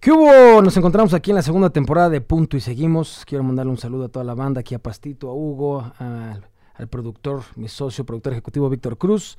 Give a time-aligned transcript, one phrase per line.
[0.00, 0.62] ¿Qué hubo?
[0.62, 3.24] Nos encontramos aquí en la segunda temporada de Punto y Seguimos.
[3.26, 6.88] Quiero mandarle un saludo a toda la banda, aquí a Pastito, a Hugo, al, al
[6.88, 9.36] productor, mi socio, productor ejecutivo Víctor Cruz.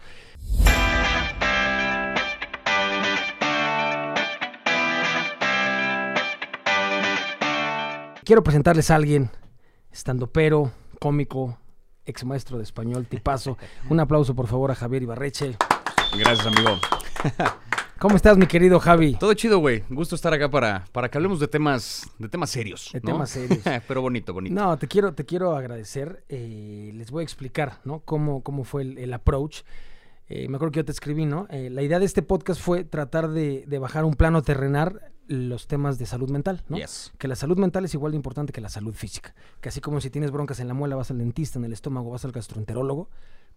[8.26, 9.32] Quiero presentarles a alguien,
[9.94, 11.57] estando pero, cómico,
[12.05, 13.57] ex maestro de español, tipazo.
[13.89, 15.55] Un aplauso por favor a Javier Ibarreche.
[16.18, 16.71] Gracias, amigo.
[18.00, 19.16] ¿Cómo estás, mi querido Javi?
[19.16, 19.84] Todo chido, güey.
[19.89, 22.89] Gusto estar acá para, para que hablemos de temas, de temas serios.
[22.94, 23.12] De ¿no?
[23.12, 23.59] temas serios.
[23.88, 24.55] Pero bonito, bonito.
[24.55, 26.23] No, te quiero, te quiero agradecer.
[26.30, 27.99] eh, les voy a explicar, ¿no?
[27.99, 29.63] Cómo, cómo fue el, el approach.
[30.30, 31.48] Eh, me acuerdo que yo te escribí, ¿no?
[31.49, 35.67] Eh, la idea de este podcast fue tratar de, de bajar un plano terrenal los
[35.67, 36.77] temas de salud mental, ¿no?
[36.77, 37.11] Yes.
[37.17, 39.36] Que la salud mental es igual de importante que la salud física.
[39.59, 42.09] Que así como si tienes broncas en la muela, vas al dentista, en el estómago,
[42.11, 43.09] vas al gastroenterólogo.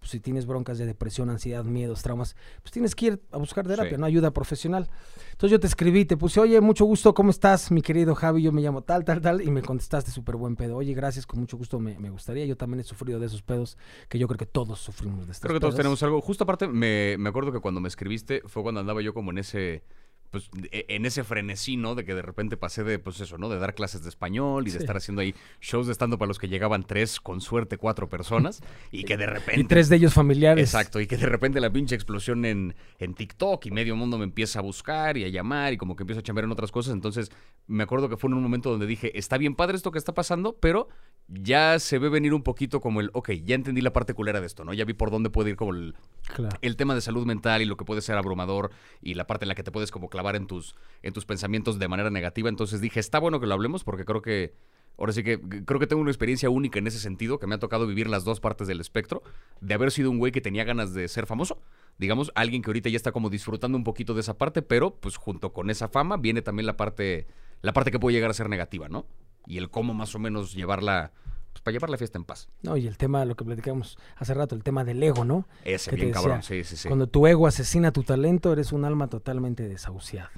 [0.03, 3.65] Pues si tienes broncas de depresión, ansiedad, miedos, traumas, pues tienes que ir a buscar
[3.65, 4.01] terapia, Sí.
[4.01, 4.05] ¿no?
[4.07, 4.89] Ayuda profesional.
[5.31, 8.43] Entonces yo te escribí, te puse, oye, mucho gusto, ¿cómo estás, mi querido Javi?
[8.43, 10.75] Yo me llamo tal, tal, tal, y me contestaste súper buen pedo.
[10.77, 12.45] Oye, gracias, con mucho gusto me, me gustaría.
[12.47, 15.43] Yo también he sufrido de esos pedos, que yo creo que todos sufrimos de estos
[15.47, 16.21] Creo que todos tenemos algo.
[16.21, 19.39] Justo aparte, me, me acuerdo que cuando me escribiste fue cuando andaba yo como en
[19.39, 19.85] ese.
[20.33, 21.95] Pues e- en ese frenesí, ¿no?
[21.95, 23.49] De que de repente pasé de, pues eso, ¿no?
[23.49, 24.83] De dar clases de español y de Sí.
[24.83, 28.61] estar haciendo ahí shows de estando para los que llegaban tres, con suerte cuatro personas.
[28.91, 29.61] y que de repente.
[29.61, 30.65] Y tres de ellos familiares.
[30.75, 34.25] Exacto, y que de repente la pinche explosión en, en TikTok y medio mundo me
[34.25, 36.95] empieza a buscar y a llamar y como que empiezo a chambear en otras cosas.
[36.95, 37.31] Entonces
[37.67, 40.15] me acuerdo que fue en un momento donde dije, está bien padre esto que está
[40.15, 40.89] pasando, pero
[41.29, 44.47] ya se ve venir un poquito como el, ok, ya entendí la parte culera de
[44.47, 44.73] esto, ¿no?
[44.75, 45.95] Ya vi por dónde puede ir como el,
[46.35, 46.57] Claro.
[46.63, 49.49] el tema de salud mental y lo que puede ser abrumador y la parte en
[49.51, 52.49] la que te puedes como clavar en tus, en tus pensamientos de manera negativa.
[52.49, 54.55] Entonces dije, está bueno que lo hablemos porque creo que,
[54.99, 57.59] ahora sí que creo que tengo una experiencia única en ese sentido, que me ha
[57.59, 59.23] tocado vivir las dos partes del espectro,
[59.61, 61.61] de haber sido un güey que tenía ganas de ser famoso.
[61.99, 65.17] Digamos, alguien que ahorita ya está como disfrutando un poquito de esa parte, pero pues
[65.17, 67.27] junto con esa fama viene también la parte,
[67.61, 69.07] la parte que puede llegar a ser negativa, ¿no?
[69.47, 71.13] Y el cómo más o menos llevarla,
[71.53, 72.49] pues para llevar la fiesta en paz.
[72.63, 75.47] No, y el tema, lo que platicamos hace rato, el tema del ego, ¿no?
[75.65, 76.89] Ese, Que bien cabrón, sí, sí, sí.
[76.89, 80.31] Cuando tu ego asesina tu talento, eres un alma totalmente desahuciada.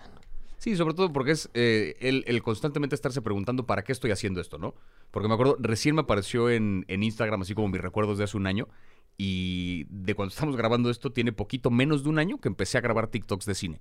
[0.58, 4.40] Sí, sobre todo porque es eh, el, el constantemente estarse preguntando para qué estoy haciendo
[4.40, 4.74] esto, ¿no?
[5.10, 8.36] Porque me acuerdo, recién me apareció en, en Instagram, así como mis recuerdos de hace
[8.36, 8.68] un año,
[9.16, 12.80] y de cuando estamos grabando esto, tiene poquito menos de un año que empecé a
[12.80, 13.80] grabar TikToks de cine.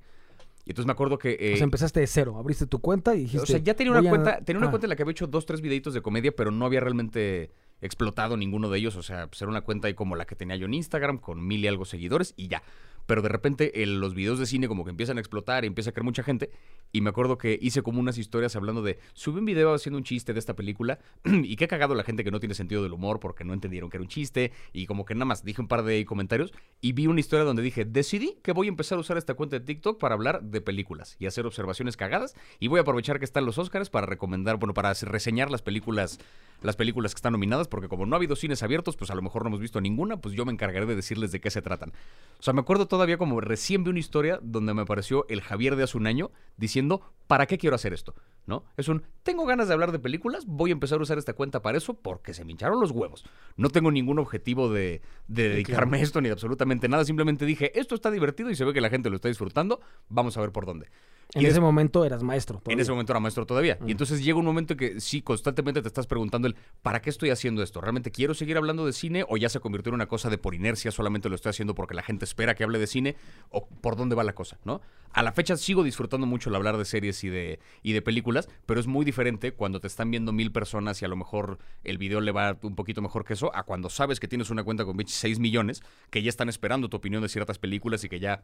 [0.65, 1.31] Y entonces me acuerdo que...
[1.39, 3.43] eh, o sea, empezaste de cero, abriste tu cuenta y dijiste...
[3.43, 5.11] o sea, ya tenía una a- cuenta, tenía una Ah, cuenta en la que había
[5.11, 7.51] hecho dos, tres videitos de comedia, pero no había realmente
[7.81, 8.95] explotado ninguno de ellos.
[8.95, 11.45] O sea, pues era una cuenta ahí como la que tenía yo en Instagram, con
[11.45, 12.63] mil y algo seguidores, y ya.
[13.05, 15.93] Pero de repente los videos de cine como que empiezan a explotar y empieza a
[15.93, 16.51] creer mucha gente.
[16.91, 20.03] Y me acuerdo que hice como unas historias hablando de, subí un video haciendo un
[20.03, 23.19] chiste de esta película y qué cagado la gente que no tiene sentido del humor
[23.19, 25.83] porque no entendieron que era un chiste y como que nada más dije un par
[25.83, 29.17] de comentarios y vi una historia donde dije, decidí que voy a empezar a usar
[29.17, 32.81] esta cuenta de TikTok para hablar de películas y hacer observaciones cagadas y voy a
[32.81, 36.19] aprovechar que están los Oscars para recomendar, bueno, para reseñar las películas
[36.63, 39.21] las películas que están nominadas, porque como no ha habido cines abiertos, pues a lo
[39.21, 41.91] mejor no hemos visto ninguna, pues yo me encargaré de decirles de qué se tratan.
[42.39, 45.75] O sea, me acuerdo todavía como recién vi una historia donde me apareció el Javier
[45.75, 48.13] de hace un año diciendo, ¿para qué quiero hacer esto?
[48.45, 48.65] ¿No?
[48.77, 51.63] Es un, tengo ganas de hablar de películas, voy a empezar a usar esta cuenta
[51.63, 53.25] para eso porque se me hincharon los huevos.
[53.57, 57.71] No tengo ningún objetivo de, de dedicarme a esto ni de absolutamente nada, simplemente dije,
[57.79, 60.51] esto está divertido y se ve que la gente lo está disfrutando, vamos a ver
[60.51, 60.91] por dónde.
[61.35, 62.57] En Y ese es- momento eras maestro.
[62.57, 62.81] en todavía.
[62.83, 63.77] ese momento era maestro todavía.
[63.81, 63.87] Mm.
[63.87, 67.09] Y entonces llega un momento en que sí, constantemente te estás preguntando el ¿para qué
[67.09, 67.81] estoy haciendo esto?
[67.81, 70.53] ¿Realmente quiero seguir hablando de cine o ya se convirtió en una cosa de por
[70.53, 73.15] inercia, solamente lo estoy haciendo porque la gente espera que hable de cine
[73.49, 74.81] o por dónde va la cosa, ¿no?
[75.11, 78.47] A la fecha sigo disfrutando mucho el hablar de series y de, y de películas,
[78.65, 81.97] pero es muy diferente cuando te están viendo mil personas y a lo mejor el
[81.97, 84.85] video le va un poquito mejor que eso, a cuando sabes que tienes una cuenta
[84.85, 88.43] con 26 millones, que ya están esperando tu opinión de ciertas películas y que ya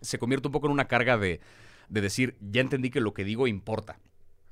[0.00, 1.40] se convierte un poco en una carga de,
[1.88, 3.98] de decir, ya entendí que lo que digo importa.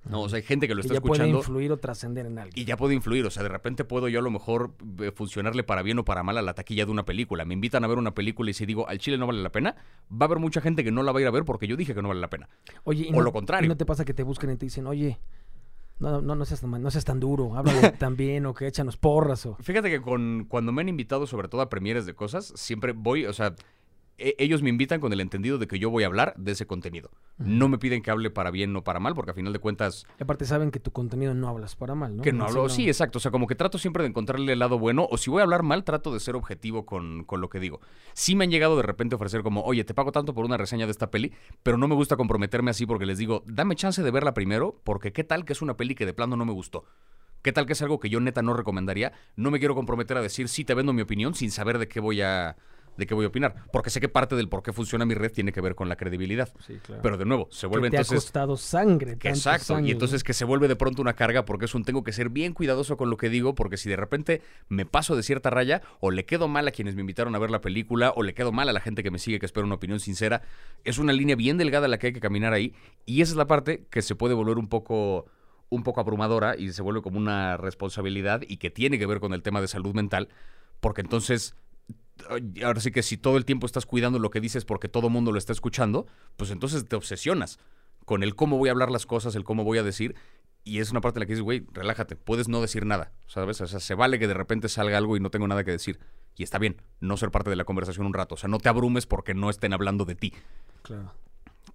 [0.09, 2.27] No, o sea, hay gente que lo que está ya puede escuchando influir o trascender
[2.27, 2.63] en alguien.
[2.63, 3.27] y ya puede influir.
[3.27, 4.71] O sea, de repente puedo yo a lo mejor
[5.01, 7.45] eh, funcionarle para bien o para mal a la taquilla de una película.
[7.45, 9.75] Me invitan a ver una película y si digo, al chile no vale la pena,
[10.13, 11.77] va a haber mucha gente que no la va a ir a ver porque yo
[11.77, 12.49] dije que no vale la pena.
[12.85, 13.67] Oye, o no, lo contrario.
[13.67, 15.19] ¿y no te pasa que te buscan y te dicen, oye,
[15.99, 18.97] no, no, no, seas, tan- no seas tan duro, háblale tan bien o que échanos
[18.97, 19.57] porras o...
[19.57, 23.27] Fíjate que con, cuando me han invitado sobre todo a premieres de cosas, siempre voy,
[23.27, 23.57] o sea,
[24.19, 26.67] e- ellos me invitan con el entendido de que yo voy a hablar de ese
[26.67, 27.11] contenido.
[27.39, 30.07] No me piden que hable para bien o para mal, porque a final de cuentas
[30.19, 32.23] Y aparte saben que tu contenido no hablas para mal, ¿no?
[32.23, 33.19] Que no hablo, sí, exacto.
[33.19, 35.07] O sea, como que trato siempre de encontrarle el lado bueno.
[35.11, 37.81] O si voy a hablar mal, trato de ser objetivo con, con lo que digo.
[38.15, 40.57] Sí me han llegado de repente a ofrecer como, oye, te pago tanto por una
[40.57, 41.33] reseña de esta peli,
[41.63, 45.13] pero no me gusta comprometerme así porque les digo, dame chance de verla primero, porque
[45.13, 46.85] qué tal que es una peli que de plano no me gustó.
[47.43, 49.13] ¿Qué tal que es algo que yo neta no recomendaría?
[49.37, 52.01] No me quiero comprometer a decir, sí, te vendo mi opinión sin saber de qué
[52.01, 52.57] voy a
[52.97, 53.55] de qué voy a opinar.
[53.73, 55.97] Porque sé que parte del por qué funciona mi red tiene que ver con la
[55.97, 56.49] credibilidad.
[56.67, 57.03] Sí, claro.
[57.03, 58.19] Pero de nuevo, se vuelve que te entonces...
[58.19, 59.17] ha costado sangre.
[59.17, 62.03] tantos Exacto, y entonces que se vuelve de pronto una carga porque es un tengo
[62.03, 65.23] que ser bien cuidadoso con lo que digo porque si de repente me paso de
[65.23, 68.23] cierta raya o le quedo mal a quienes me invitaron a ver la película o
[68.23, 70.43] le quedo mal a la gente que me sigue que espera una opinión sincera,
[70.85, 73.47] es una línea bien delgada la que hay que caminar ahí y esa es la
[73.47, 75.27] parte que se puede volver un poco
[75.69, 79.33] un poco abrumadora y se vuelve como una responsabilidad y que tiene que ver con
[79.33, 80.29] el tema de salud mental
[80.81, 81.57] porque entonces
[82.65, 85.33] ahora sí que si todo el tiempo estás cuidando lo que dices porque todo mundo
[85.33, 87.59] lo está escuchando, pues entonces te obsesionas
[88.05, 90.15] con el cómo voy a hablar las cosas, el cómo voy a decir.
[90.65, 93.61] Y es una parte en la que dices, güey, relájate, puedes no decir nada, ¿sabes?
[93.61, 96.01] O sea, se vale que de repente salga algo y no tengo nada que decir.
[96.37, 98.35] Y está bien, no ser parte de la conversación un rato.
[98.35, 100.33] O sea, no te abrumes porque no estén hablando de ti,
[100.83, 101.13] Claro.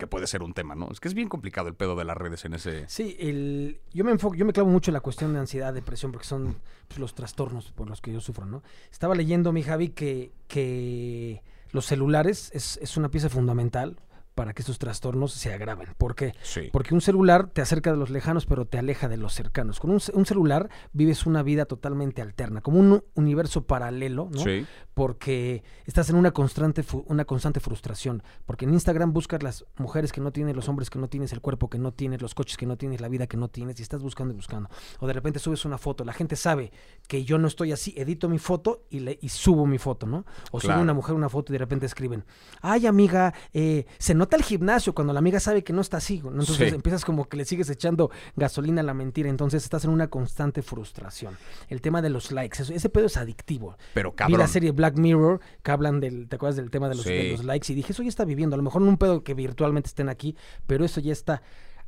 [0.02, 0.90] Que puede ser un tema, ¿no?
[0.92, 2.90] Es que es bien complicado el pedo de las redes en ese...
[2.90, 6.12] Sí, el, yo me enfoco, yo me clavo mucho en la cuestión de ansiedad, depresión,
[6.12, 6.58] porque son
[6.88, 8.64] pues, los trastornos por los que yo sufro, ¿no?
[8.92, 14.00] Estaba leyendo, mi Javi, que, que los celulares es, es una pieza fundamental
[14.42, 15.90] para que estos trastornos se agraven.
[16.00, 16.34] ¿Por qué?
[16.42, 16.70] Sí.
[16.74, 19.80] Porque un celular te acerca de los lejanos, pero te aleja de los cercanos.
[19.80, 24.40] Con un, ce- un celular vives una vida totalmente alterna, como un universo paralelo, ¿no?
[24.42, 24.66] Sí.
[24.96, 28.24] porque estás en una constante, una constante frustración.
[28.48, 31.40] Porque en Instagram buscas las mujeres que no tienes, los hombres que no tienes, el
[31.42, 33.84] cuerpo que no tienes, los coches que no tienes, la vida que no tienes, y
[33.84, 34.70] estás buscando y buscando.
[35.00, 36.72] O de repente subes una foto, la gente sabe
[37.08, 40.26] que yo no estoy así, edito mi foto y, le, y subo mi foto, ¿no?
[40.52, 40.76] O Claro.
[40.78, 42.24] sube una mujer una foto y de repente escriben,
[42.62, 46.20] ay amiga, eh, se nota el gimnasio cuando la amiga sabe que no está así.
[46.24, 46.30] ¿no?
[46.32, 46.76] Entonces Sí.
[46.76, 50.62] empiezas como que le sigues echando gasolina a la mentira, entonces estás en una constante
[50.62, 51.38] frustración.
[51.70, 53.78] El tema de los likes, eso- ese pedo es adictivo.
[53.94, 54.40] Pero Vi cabrón.
[54.40, 57.44] la serie Black Mirror que hablan del, ¿te acuerdas del tema de los, de los
[57.46, 57.72] likes?
[57.72, 60.10] Y dije, eso ya está viviendo, a lo mejor no un pedo que virtualmente estén
[60.10, 60.36] aquí,
[60.68, 61.42] pero eso ya está.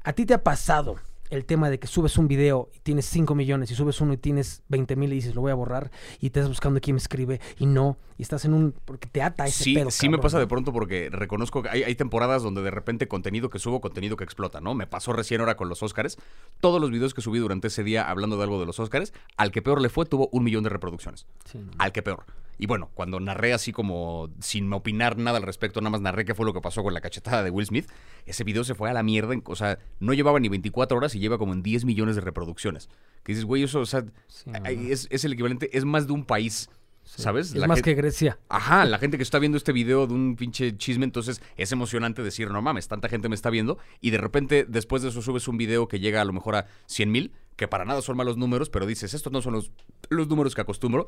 [0.04, 0.96] ¿A ti te ha pasado
[1.33, 4.18] el tema de que subes un video y tienes 5 millones y subes uno y
[4.18, 7.00] tienes 20 mil y dices, lo voy a borrar y te estás buscando quién me
[7.00, 9.89] escribe y no, y estás en un, porque te ata ese Sí, pedo.
[9.89, 13.50] sí me pasa de pronto porque reconozco que hay, hay temporadas donde de repente contenido
[13.50, 14.75] que subo, contenido que explota, ¿no?
[14.75, 16.18] Me pasó recién ahora con los Óscares.
[16.59, 19.51] Todos los videos que subí durante ese día hablando de algo de los Óscares, al
[19.51, 21.25] que peor le fue tuvo un millón de reproducciones.
[21.45, 21.71] Sí, no.
[21.79, 22.25] Al que peor.
[22.57, 26.35] Y bueno, cuando narré así como sin opinar nada al respecto, nada más narré qué
[26.35, 27.88] fue lo que pasó con la cachetada de Will Smith,
[28.25, 29.33] ese video se fue a la mierda.
[29.33, 32.21] en- o sea, no llevaba ni 24 horas y lleva como en 10 millones de
[32.21, 32.89] reproducciones.
[33.23, 34.51] Que dices, güey, eso, o sea, Sí,
[34.89, 36.69] es, es el equivalente, es más de un país.
[37.05, 37.47] ¿Sabes?
[37.50, 38.39] Es La más gente- que Grecia.
[38.47, 42.23] Ajá, la gente que está viendo este video de un pinche chisme, entonces es emocionante
[42.23, 45.50] decir, no mames, tanta gente me está viendo, y de repente después de eso subes
[45.50, 48.38] un video que llega a lo mejor a 100 mil, que para nada son malos
[48.38, 49.71] números, pero dices, estos no son los,
[50.09, 51.07] los números que acostumbro,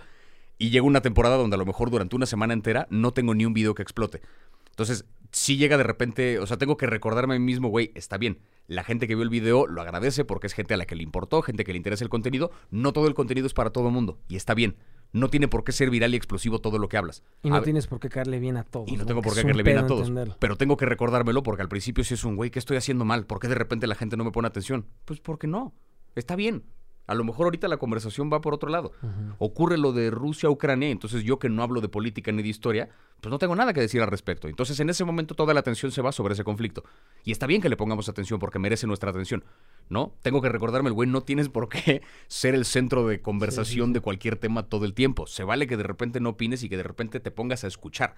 [0.57, 3.45] y llega una temporada donde a lo mejor durante una semana entera no tengo ni
[3.45, 4.21] un video que explote.
[4.69, 8.17] Entonces, si llega de repente, o sea, tengo que recordarme a mí mismo, güey, está
[8.17, 8.39] bien.
[8.67, 11.03] La gente que vio el video lo agradece porque es gente a la que le
[11.03, 12.51] importó, gente que le interesa el contenido.
[12.71, 14.75] No todo el contenido es para todo el mundo, y está bien.
[15.13, 17.23] No tiene por qué ser viral y explosivo todo lo que hablas.
[17.41, 18.89] Y no A tienes por qué caerle bien a todos.
[18.89, 20.01] y no tengo por qué caerle bien a todos.
[20.01, 20.35] entenderlo.
[20.39, 23.25] Pero tengo que recordármelo porque al principio sí es un güey, ¿qué estoy haciendo mal?
[23.25, 24.87] ¿Por qué de repente la gente no me pone atención?
[25.05, 25.73] Pues porque no.
[26.15, 26.63] Está bien.
[27.07, 28.91] A lo mejor ahorita la conversación va por otro lado.
[29.37, 32.89] Ocurre lo de Rusia-Ucrania, entonces yo que no hablo de política ni de historia,
[33.21, 34.47] pues no tengo nada que decir al respecto.
[34.47, 36.83] Entonces en ese momento toda la atención se va sobre ese conflicto.
[37.23, 39.43] Y está bien que le pongamos atención porque merece nuestra atención.
[39.87, 40.15] ¿No?
[40.23, 43.93] Tengo que recordarme, el güey, no tienes por qué ser el centro de conversación sí.
[43.93, 45.27] de cualquier tema todo el tiempo.
[45.27, 48.15] Se vale que de repente no opines y que de repente te pongas a escuchar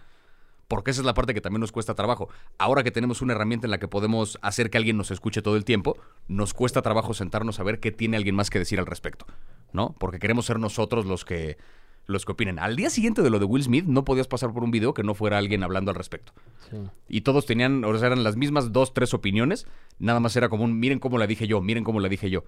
[0.67, 2.29] porque esa es la parte que también nos cuesta trabajo.
[2.57, 5.55] Ahora que tenemos una herramienta en la que podemos hacer que alguien nos escuche todo
[5.55, 8.85] el tiempo, nos cuesta trabajo sentarnos a ver qué tiene alguien más que decir al
[8.85, 9.25] respecto,
[9.71, 9.95] ¿no?
[9.99, 11.57] Porque queremos ser nosotros los que
[12.05, 12.57] los que opinen.
[12.57, 15.03] Al día siguiente de lo de Will Smith no podías pasar por un video que
[15.03, 16.31] no fuera alguien hablando al respecto.
[16.71, 16.77] Sí.
[17.09, 19.67] Y todos tenían, o sea, eran las mismas dos, tres opiniones,
[19.99, 22.45] nada más era como un miren cómo la dije yo, miren cómo la dije yo.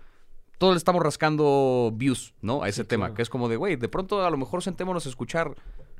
[0.59, 2.63] Todos le estamos rascando views, ¿no?
[2.63, 3.15] A ese Sí, tema, claro.
[3.15, 5.53] que es como de, güey, de pronto a lo mejor sentémonos a escuchar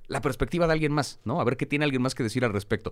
[0.10, 1.40] la perspectiva de alguien más, ¿no?
[1.40, 2.92] A ver qué tiene alguien más que decir al respecto.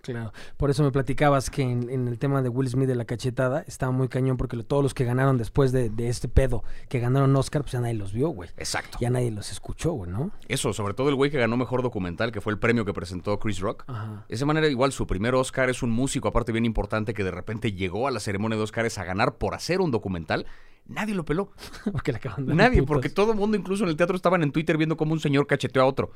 [0.00, 3.04] Claro, por eso me platicabas que en, en el tema de Will Smith de la
[3.04, 6.64] cachetada estaba muy cañón porque lo- todos los que ganaron después de, de este pedo,
[6.88, 8.50] que ganaron Oscar, pues ya nadie los vio, güey.
[8.56, 8.98] Exacto.
[9.00, 10.32] Ya nadie los escuchó, güey, ¿no?
[10.48, 13.38] Eso, sobre todo el güey que ganó mejor documental, que fue el premio que presentó
[13.38, 13.84] Chris Rock.
[13.86, 14.24] Ajá.
[14.28, 17.70] Esa manera, igual, su primer Oscar es un músico, aparte bien importante, que de repente
[17.72, 20.46] llegó a la ceremonia de Oscars a ganar por hacer un documental.
[20.86, 21.52] Nadie lo peló.
[21.92, 24.52] porque le acaban de Nadie, porque todo el mundo, incluso en el teatro, estaban en
[24.52, 26.10] Twitter viendo cómo un señor cacheteó a otro.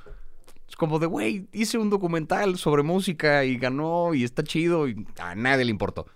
[0.69, 5.07] Es como de, güey, hice un documental sobre música y ganó y está chido y
[5.19, 6.07] a nadie le importó.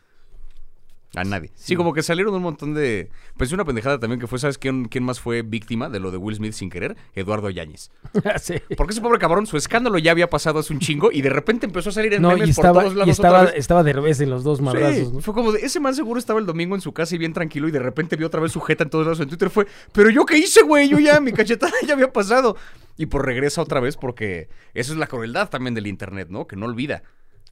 [1.17, 1.51] A nadie.
[1.57, 3.11] Sí, como que salieron un montón de.
[3.37, 6.19] Pues una pendejada también que fue, ¿sabes quién, quién más fue víctima de lo de
[6.19, 6.97] Will Smith sin querer?
[7.15, 7.91] Eduardo Yáñez.
[8.41, 8.55] sí.
[8.77, 11.67] Porque ese pobre cabrón, su escándalo ya había pasado hace un chingo y de repente
[11.67, 13.55] empezó a salir en No, memes y por estaba, todos y lados otra estaba, vez.
[13.57, 15.21] estaba de revés en los dos madrazos, Sí, ¿no?
[15.21, 17.67] Fue como de, ese man seguro estaba el domingo en su casa y bien tranquilo
[17.67, 20.11] y de repente vio otra vez su jeta en todos lados en Twitter fue, pero
[20.11, 22.57] yo qué hice, güey, yo ya, mi cachetada ya había pasado.
[22.97, 26.47] Y por regresa otra vez porque eso es la crueldad también del internet, ¿no?
[26.47, 27.03] Que no olvida.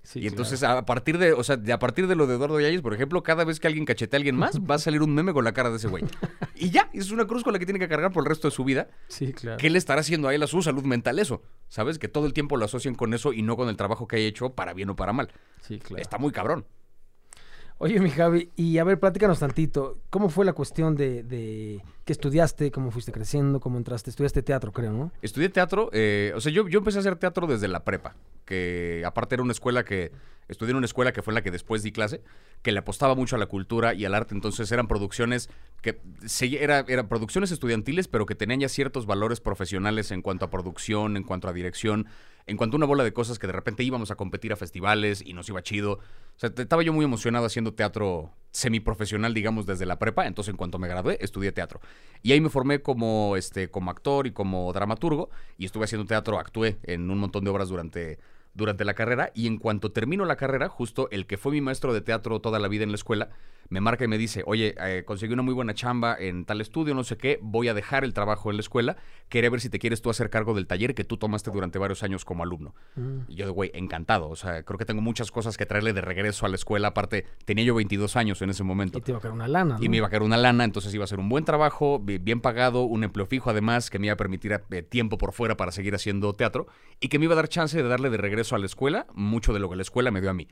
[0.03, 0.33] Sí, y claro.
[0.33, 3.23] entonces a partir de, o sea, a partir de lo de Eduardo Yáñez, por ejemplo,
[3.23, 5.53] cada vez que alguien cachetea a alguien más, va a salir un meme con la
[5.53, 6.05] cara de ese güey.
[6.61, 8.53] Y ya, es una cruz con la que tiene que cargar por el resto de
[8.53, 8.89] su vida.
[9.07, 9.59] Sí, claro.
[9.59, 11.41] ¿Qué le estará haciendo a él a su salud mental eso?
[11.69, 12.01] ¿Sabes?
[12.01, 14.27] Que todo el tiempo lo asocian con eso y no con el trabajo que haya
[14.27, 15.31] hecho para bien o para mal.
[15.63, 16.03] Sí, claro.
[16.03, 16.67] Está muy cabrón.
[17.81, 19.99] Oye, mi Javi, y a ver, platícanos tantito.
[20.11, 22.73] ¿Cómo fue la cuestión de, de qué estudiaste?
[22.73, 23.61] ¿Cómo fuiste creciendo?
[23.61, 24.11] ¿Cómo entraste?
[24.11, 25.13] Estudiaste teatro, creo, ¿no?
[25.23, 29.05] Estudié teatro, eh, o sea, yo, yo empecé a hacer teatro desde la prepa, que
[29.07, 30.11] aparte era una escuela que,
[30.49, 32.23] estudié en una escuela que fue la que después di clase,
[32.63, 35.49] que le apostaba mucho a la cultura y al arte, entonces eran producciones
[35.81, 40.47] que, se, era, eran producciones estudiantiles, pero que tenían ya ciertos valores profesionales en cuanto
[40.47, 42.07] a producción, en cuanto a dirección,
[42.49, 45.23] en cuanto a una bola de cosas que de repente íbamos a competir a festivales
[45.25, 45.93] y nos iba chido.
[45.93, 46.01] O
[46.39, 50.27] sea, estaba yo muy emocionado haciendo teatro semiprofesional, digamos, desde la prepa.
[50.27, 51.81] Entonces, en cuanto me gradué, estudié teatro.
[52.23, 55.29] Y ahí me formé como, este, como actor y como dramaturgo.
[55.59, 58.19] Y estuve haciendo teatro, actué en un montón de obras durante,
[58.55, 59.31] durante la carrera.
[59.35, 62.59] Y en cuanto termino la carrera, justo el que fue mi maestro de teatro toda
[62.59, 63.29] la vida en la escuela,
[63.71, 66.95] me marca y me dice, oye, eh, conseguí una muy buena chamba en tal estudio,
[66.95, 68.97] no sé qué, voy a dejar el trabajo en la escuela,
[69.29, 72.03] quería ver si te quieres tú hacer cargo del taller que tú tomaste durante varios
[72.03, 72.75] años como alumno.
[72.97, 73.19] Mm.
[73.29, 76.01] Y yo de güey, encantado, o sea, creo que tengo muchas cosas que traerle de
[76.01, 78.99] regreso a la escuela, aparte, tenía yo 22 años en ese momento.
[78.99, 79.85] Y te iba a caer una lana, ¿no?
[79.85, 82.19] Y me iba a caer una lana, entonces iba a ser un buen trabajo, bi-
[82.19, 85.57] bien pagado, un empleo fijo además, que me iba a permitir eh, tiempo por fuera
[85.57, 86.67] para seguir haciendo teatro
[87.01, 89.53] y que me iba a dar chance de darle de regreso a la escuela mucho
[89.53, 90.49] de lo que la escuela me dio a mí.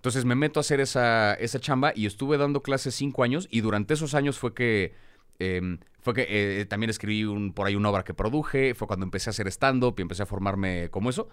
[0.00, 3.60] Entonces me meto a hacer esa, esa chamba y estuve dando clases cinco años y
[3.60, 4.94] durante esos años fue que...
[5.38, 9.04] eh, fue que eh, también escribí un, por ahí una obra que produje, fue cuando
[9.04, 11.28] empecé a hacer stand-up y empecé a formarme como eso,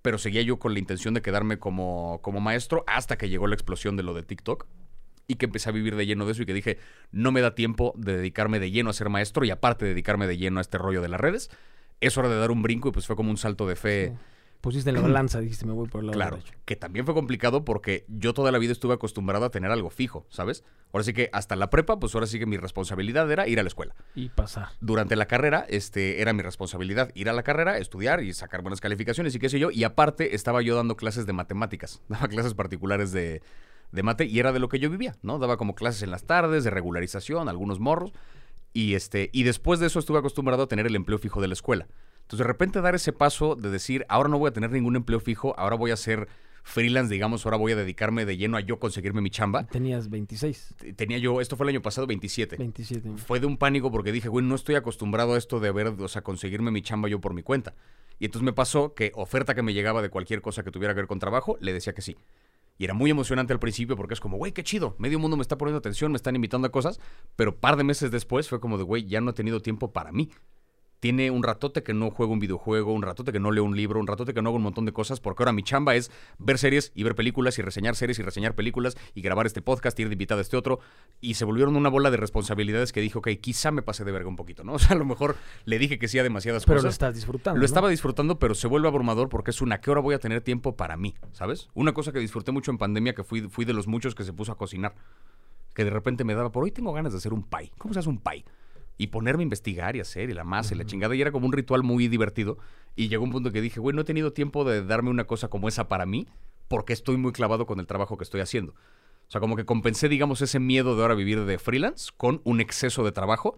[0.00, 3.56] pero seguía yo con la intención de quedarme como, como maestro hasta que llegó la
[3.56, 4.66] explosión de lo de TikTok
[5.26, 6.78] y que empecé a vivir de lleno de eso y que dije,
[7.10, 10.36] no me da tiempo de dedicarme de lleno a ser maestro y aparte dedicarme de
[10.36, 11.50] lleno a este rollo de las redes.
[12.00, 14.12] Es hora de dar un brinco y pues fue como un salto de fe.
[14.62, 16.54] Pusiste en la balanza, dijiste, me voy por el lado Claro, derecho.
[16.64, 20.24] que también fue complicado porque yo toda la vida estuve acostumbrado a tener algo fijo,
[20.30, 20.64] ¿sabes?
[20.92, 23.62] Ahora sí que hasta la prepa, pues ahora sí que mi responsabilidad era ir a
[23.62, 23.94] la escuela.
[24.14, 24.68] Y pasar.
[24.80, 28.80] Durante la carrera, este, era mi responsabilidad ir a la carrera, estudiar y sacar buenas
[28.80, 29.70] calificaciones y qué sé yo.
[29.70, 33.42] Y aparte, estaba yo dando clases de matemáticas, daba clases particulares de,
[33.90, 35.38] de mate y era de lo que yo vivía, ¿no?
[35.38, 38.12] Daba como clases en las tardes, de regularización, algunos morros.
[38.74, 41.54] Y, este, y después de eso estuve acostumbrado a tener el empleo fijo de la
[41.54, 41.88] escuela.
[42.22, 45.20] Entonces, de repente dar ese paso de decir, ahora no voy a tener ningún empleo
[45.20, 46.28] fijo, ahora voy a ser
[46.62, 49.66] freelance, digamos, ahora voy a dedicarme de lleno a yo conseguirme mi chamba.
[49.66, 53.10] Tenías 26, Tenía yo, esto fue el año pasado, 27 27.
[53.16, 56.08] fue de un pánico porque dije, güey, no estoy acostumbrado a esto de ver, o
[56.08, 57.74] sea, conseguirme mi chamba yo por mi cuenta.
[58.18, 61.00] Y entonces me pasó que oferta que me llegaba de cualquier cosa que tuviera que
[61.00, 62.16] ver con trabajo, le decía que sí.
[62.78, 65.42] Y era muy emocionante al principio porque es como, güey, qué chido, medio mundo me
[65.42, 67.00] está poniendo atención, me están invitando a cosas,
[67.36, 70.12] pero par de meses después fue como de, güey, ya no he tenido tiempo para
[70.12, 70.30] mí.
[71.02, 73.98] Tiene un ratote que no juego un videojuego, un ratote que no leo un libro,
[73.98, 76.58] un ratote que no hago un montón de cosas, porque ahora mi chamba es ver
[76.58, 80.06] series y ver películas y reseñar series y reseñar películas y grabar este podcast, ir
[80.06, 80.78] de invitado a este otro.
[81.20, 84.28] Y se volvieron una bola de responsabilidades que dije, ok, quizá me pasé de verga
[84.28, 84.74] un poquito, ¿no?
[84.74, 86.94] O sea, a lo mejor le dije que sí a demasiadas Pero lo cosas.
[86.94, 87.56] estás disfrutando.
[87.56, 87.66] Lo ¿no?
[87.66, 90.76] estaba disfrutando, pero se vuelve abrumador porque es una, ¿qué hora voy a tener tiempo
[90.76, 91.16] para mí?
[91.32, 91.68] ¿Sabes?
[91.74, 94.32] Una cosa que disfruté mucho en pandemia, que fui, fui de los muchos que se
[94.32, 94.94] puso a cocinar.
[95.74, 97.72] Que de repente me daba, por hoy tengo ganas de hacer un pie.
[97.76, 98.44] ¿Cómo se hace un pie?
[98.98, 101.14] Y ponerme a investigar y hacer, y la masa y la chingada.
[101.14, 102.58] Y era como un ritual muy divertido.
[102.94, 105.48] Y llegó un punto que dije, güey, no he tenido tiempo de darme una cosa
[105.48, 106.28] como esa para mí,
[106.68, 108.72] porque estoy muy clavado con el trabajo que estoy haciendo.
[108.72, 112.60] O sea, como que compensé, digamos, ese miedo de ahora vivir de freelance con un
[112.60, 113.56] exceso de trabajo,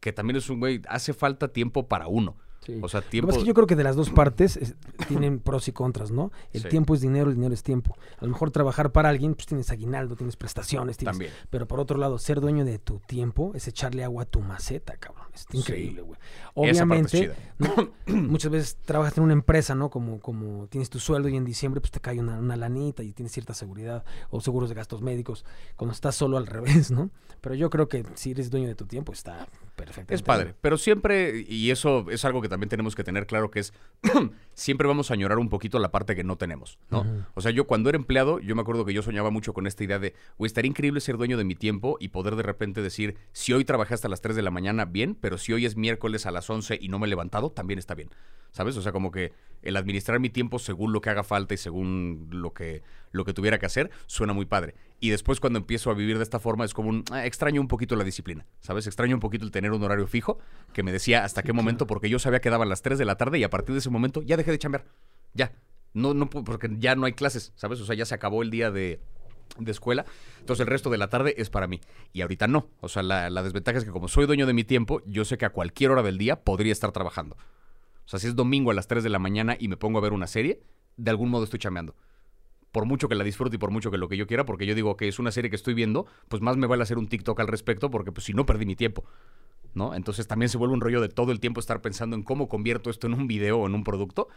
[0.00, 2.36] que también es un, güey, hace falta tiempo para uno.
[2.64, 2.78] Sí.
[2.82, 3.30] O sea, Lo tiempo...
[3.32, 4.74] es que yo creo que de las dos partes es-
[5.06, 6.32] tienen pros y contras, ¿no?
[6.52, 6.68] El Sí.
[6.68, 7.96] tiempo es dinero, el dinero es tiempo.
[8.18, 11.12] A lo mejor trabajar para alguien, pues tienes aguinaldo, tienes prestaciones, tienes...
[11.12, 11.32] También.
[11.50, 14.96] Pero por otro lado, ser dueño de tu tiempo es echarle agua a tu maceta,
[14.96, 15.25] cabrón.
[15.36, 15.58] Es Sí.
[15.58, 16.18] increíble, güey.
[16.68, 19.90] Esa parte es Obviamente, muchas veces trabajas en una empresa, ¿no?
[19.90, 23.12] Como, como tienes tu sueldo y en diciembre pues te cae una, una lanita y
[23.12, 25.44] tienes cierta seguridad o seguros de gastos médicos.
[25.76, 27.10] Cuando estás solo al revés, ¿no?
[27.40, 30.14] Pero yo creo que si eres dueño de tu tiempo está perfecto.
[30.14, 33.60] Es padre, pero siempre, y eso es algo que también tenemos que tener claro, que
[33.60, 33.72] es,
[34.56, 37.04] siempre vamos a añorar un poquito la parte que no tenemos, ¿no?
[37.34, 39.84] O sea, yo cuando era empleado, yo me acuerdo que yo soñaba mucho con esta
[39.84, 43.18] idea de, güey, estaría increíble ser dueño de mi tiempo y poder de repente decir,
[43.32, 46.24] si hoy trabajé hasta las 3 de la mañana, bien, pero si hoy es miércoles
[46.24, 48.08] a las 11 y no me he levantado, también está bien,
[48.50, 48.78] ¿sabes?
[48.78, 52.28] O sea, como que el administrar mi tiempo según lo que haga falta y según
[52.30, 52.82] lo que,
[53.12, 54.74] lo que tuviera que hacer, suena muy padre.
[54.98, 57.68] Y después cuando empiezo a vivir de esta forma es como un, ah, extraño un
[57.68, 58.86] poquito la disciplina, ¿sabes?
[58.86, 60.38] Extraño un poquito el tener un horario fijo
[60.72, 63.16] que me decía hasta qué momento, porque yo sabía que daban las 3 de la
[63.16, 64.86] tarde y a partir de ese momento ya dejé de chambear.
[65.34, 65.52] Ya.
[65.92, 67.80] No, no, porque ya no hay clases, ¿sabes?
[67.80, 69.00] O sea, ya se acabó el día de,
[69.58, 70.04] de escuela.
[70.40, 71.80] Entonces el resto de la tarde es para mí.
[72.12, 72.68] Y ahorita no.
[72.80, 75.38] O sea, la, la desventaja es que como soy dueño de mi tiempo, yo sé
[75.38, 77.36] que a cualquier hora del día podría estar trabajando.
[78.04, 80.02] O sea, si es domingo a las 3 de la mañana y me pongo a
[80.02, 80.62] ver una serie,
[80.96, 81.94] de algún modo estoy chambeando.
[82.76, 84.74] Por mucho que la disfrute y por mucho que lo que yo quiera, porque yo
[84.74, 87.40] digo que es una serie que estoy viendo, pues más me vale hacer un TikTok
[87.40, 89.02] al respecto, porque pues si no perdí mi tiempo.
[89.72, 89.94] ¿No?
[89.94, 92.90] Entonces también se vuelve un rollo de todo el tiempo estar pensando en cómo convierto
[92.90, 94.28] esto en un video o en un producto.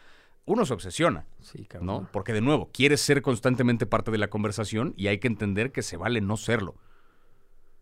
[0.45, 1.25] Uno se obsesiona.
[1.41, 1.67] Sí.
[1.81, 2.07] ¿no?
[2.13, 5.81] Porque de nuevo, quieres ser constantemente parte de la conversación y hay que entender que
[5.81, 6.75] se vale no serlo.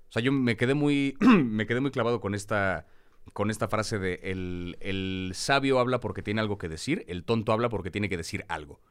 [0.09, 2.87] O sea, yo me quedé muy, me quedé muy clavado con esta,
[3.31, 7.51] con esta frase de el, el sabio habla porque tiene algo que decir, el tonto
[7.51, 8.81] habla porque tiene que decir algo.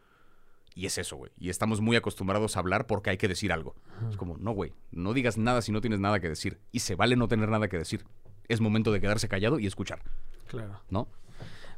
[0.76, 1.32] Y es eso, güey.
[1.38, 3.74] Y estamos muy acostumbrados a hablar porque hay que decir algo.
[4.10, 6.60] Es como, no, güey, no digas nada si no tienes nada que decir.
[6.70, 8.04] Y se vale no tener nada que decir.
[8.46, 10.02] Es momento de quedarse callado y escuchar,
[10.48, 10.80] Claro.
[10.90, 11.08] ¿no?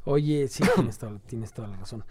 [0.03, 2.03] Oye, sí, tienes, toda, tienes toda la razón.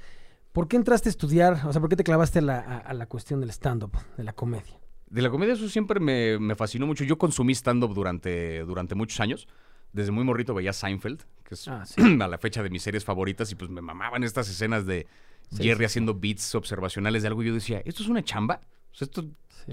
[0.52, 1.60] ¿Por qué entraste a estudiar?
[1.66, 4.24] O sea, ¿por qué te clavaste a la, a- a la cuestión del stand-up, de
[4.24, 4.80] la comedia?
[5.10, 7.04] De la comedia eso siempre me, me fascinó mucho.
[7.04, 9.46] Yo consumí stand-up durante, durante muchos años.
[9.92, 12.00] Desde muy morrito veía Seinfeld, que es Ah, sí.
[12.22, 15.06] a la fecha de mis series favoritas, y pues me mamaban estas escenas de
[15.50, 17.42] Sí, Jerry sí, haciendo beats observacionales de algo.
[17.42, 18.60] Y yo decía, ¿esto es una chamba?
[18.92, 19.24] O sea, esto.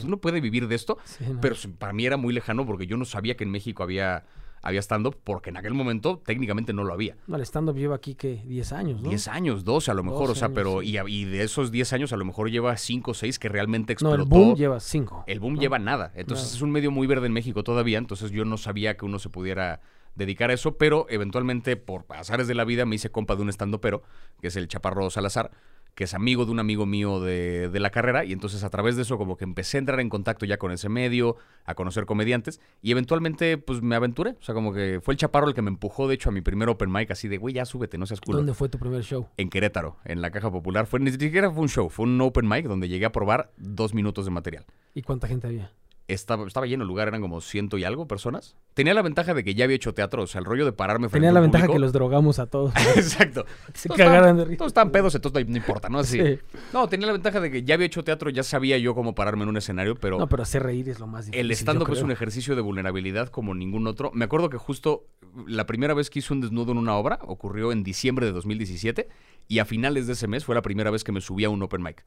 [0.04, 0.98] ¿Uno puede vivir de esto?
[1.28, 1.40] ¿no?
[1.40, 4.26] Pero para mí era muy lejano porque yo no sabía que en México había,
[4.62, 7.16] había stand-up, porque en aquel momento técnicamente no lo había.
[7.28, 9.08] No, el stand-up lleva aquí que 10 años, ¿no?
[9.10, 10.98] 10 años, 12 a lo mejor, 12 o sea, años, pero sí.
[11.08, 14.14] y, de esos 10 años a lo mejor lleva 5 o 6 que realmente No,
[14.14, 14.16] explotó.
[14.24, 15.24] el boom lleva 5.
[15.28, 16.12] El boom lleva nada.
[16.16, 16.56] Entonces Nada.
[16.58, 17.98] es un medio muy verde en México todavía.
[17.98, 19.80] Entonces yo no sabía que uno se pudiera
[20.16, 23.50] dedicar a eso, pero eventualmente por azares de la vida me hice compa de un
[23.50, 24.04] estando pero,
[24.42, 25.52] que es el Chaparro Salazar,
[25.96, 28.26] que es amigo de un amigo mío de, de la carrera.
[28.26, 30.72] Y entonces a través de eso como que empecé a entrar en contacto ya con
[30.72, 32.60] ese medio, a conocer comediantes.
[32.82, 34.32] Y eventualmente pues me aventuré.
[34.32, 36.42] O sea, como que fue el Chaparro el que me empujó, de hecho, a mi
[36.42, 39.04] primer open mic así de, güey, ya súbete, no seas culo ¿Dónde fue tu primer
[39.04, 39.30] show?
[39.38, 40.86] en Querétaro, en la Caja Popular.
[40.86, 43.94] Fue, ni siquiera fue un show, fue un open mic donde llegué a probar dos
[43.94, 44.66] minutos de material.
[44.94, 45.72] ¿Y cuánta gente había?
[46.08, 48.56] Estaba, estaba lleno el lugar, eran como ciento y algo personas.
[48.76, 51.10] Tenía la ventaja de que ya había hecho teatro, o sea, el rollo de pararme
[51.10, 52.72] frente Tenía la ventaja que los drogamos a todos.
[52.96, 53.44] Exacto.
[53.74, 54.58] Se Todos cagaran estaban- de risa.
[54.60, 55.98] Todos estaban pedos, entonces no, importa, ¿no?
[55.98, 56.20] Así.
[56.22, 56.40] Sí.
[56.74, 59.44] No, tenía la ventaja de que ya había hecho teatro, ya sabía yo cómo pararme
[59.44, 61.42] en un escenario, pero No, pero hacer reír es lo más difícil.
[61.42, 64.12] el yo stand-up es un ejercicio de vulnerabilidad como ningún otro.
[64.14, 65.08] Me acuerdo que justo
[65.48, 69.10] la primera vez que hice un desnudo en una obra ocurrió en diciembre de 2017
[69.48, 71.64] y a finales de ese mes fue la primera vez que me subí a un
[71.64, 72.06] open mic.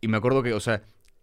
[0.00, 0.82] Y me acuerdo que, o sea,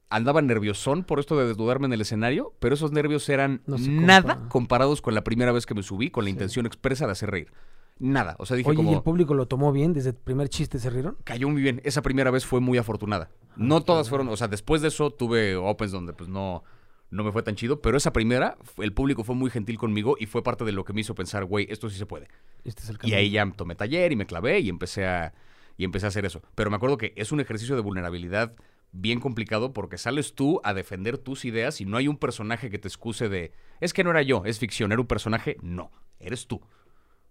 [0.10, 4.22] andaba nerviosón por esto de desnudarme en el escenario, pero esos nervios eran No nada
[4.34, 4.50] compara.
[4.50, 6.34] comparados con la primera vez que me subí con la Sí.
[6.34, 7.52] intención expresa de hacer reír.
[8.00, 8.36] Nada.
[8.40, 8.94] O sea, dije Oye, ¿y como...
[8.96, 9.92] el público lo tomó bien?
[9.94, 11.18] ¿Desde el primer chiste se rieron?
[11.24, 11.82] cayó muy bien.
[11.84, 13.32] Esa primera vez fue muy afortunada.
[13.56, 16.64] No todas fueron, o sea, después de eso tuve opens donde pues no,
[17.10, 20.28] no me fue tan chido, pero esa primera, el público fue muy gentil conmigo y
[20.28, 22.28] fue parte de lo que me hizo pensar, güey, esto sí se puede.
[22.64, 25.34] Este es el Y ahí ya tomé taller y me clavé y empecé a,
[25.76, 26.44] y empecé a hacer eso.
[26.54, 28.54] Pero me acuerdo que es un ejercicio de vulnerabilidad
[29.00, 32.80] bien complicado porque sales tú a defender tus ideas y no hay un personaje que
[32.80, 36.48] te excuse de, es que no era yo, es ficción, era un personaje, no, eres
[36.48, 36.62] tú.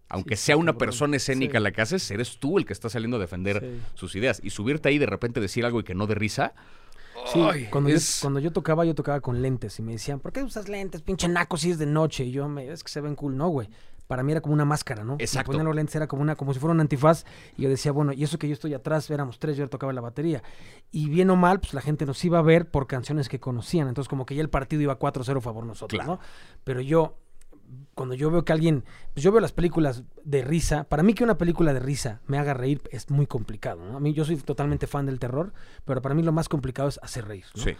[0.09, 1.65] Aunque Sí, sea una persona escénica Sí.
[1.65, 3.81] la que haces, eres tú el que está saliendo a defender Sí.
[3.95, 4.41] sus ideas.
[4.45, 6.55] Y subirte ahí de repente decir algo y que no de risa.
[7.33, 10.21] Sí, ay, cuando, es- yo, cuando yo tocaba, yo tocaba con lentes y me decían,
[10.21, 12.25] ¿por qué usas lentes, pinche naco, si es de noche?
[12.25, 13.37] Y yo, me, es que se ven cool.
[13.37, 13.69] No, güey.
[14.07, 15.16] Para mí era como una máscara, ¿no?
[15.19, 15.51] Exacto.
[15.51, 17.25] Me ponían los lentes, era como, una, como si fuera un antifaz.
[17.57, 20.01] Y yo decía, bueno, y eso que yo estoy atrás, éramos tres, yo tocaba la
[20.01, 20.42] batería.
[20.92, 23.88] Y bien o mal, pues la gente nos iba a ver por canciones que conocían.
[23.88, 26.14] Entonces, como que ya el partido iba 4-0 a favor nosotros, Claro.
[26.14, 26.21] ¿no?
[26.62, 27.19] Pero yo,
[27.95, 31.25] cuando yo veo que alguien, pues yo veo las películas de risa, para mí que
[31.25, 33.97] una película de risa me haga reír es muy complicado, ¿no?
[33.97, 35.53] A mí yo soy totalmente fan del terror,
[35.85, 37.62] pero para mí lo más complicado es hacer reír, ¿no?
[37.64, 37.75] Sí.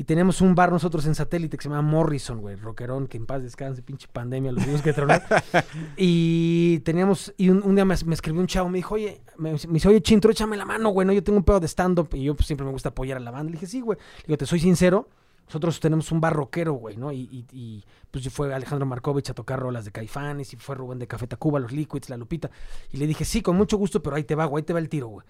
[0.00, 3.26] Y teníamos un bar nosotros en satélite que se llama Morrison, güey, rockerón, que en
[3.26, 5.24] paz descanse, pinche pandemia, los vimos que tronar.
[5.96, 9.50] y teníamos, y un, un día me, me escribió un chavo, me dijo, oye, me,
[9.50, 12.10] me dice, oye, Chintro, échame la mano, güey, no, yo tengo un pedo de stand-up
[12.14, 13.50] y yo pues, siempre me gusta apoyar a la banda.
[13.50, 13.98] Le dije, sí, güey.
[14.18, 15.08] Le digo, te soy sincero,
[15.48, 17.10] nosotros tenemos un bar rockero, güey, ¿no?
[17.10, 20.98] Y, y, y, pues fue Alejandro Markovich a tocar rolas de Caifanes y fue Rubén
[20.98, 22.50] de Café Tacuba, los Liquids, la Lupita.
[22.92, 24.78] Y le dije, sí, con mucho gusto, pero ahí te va, güey, ahí te va
[24.78, 25.26] el tiro, güey.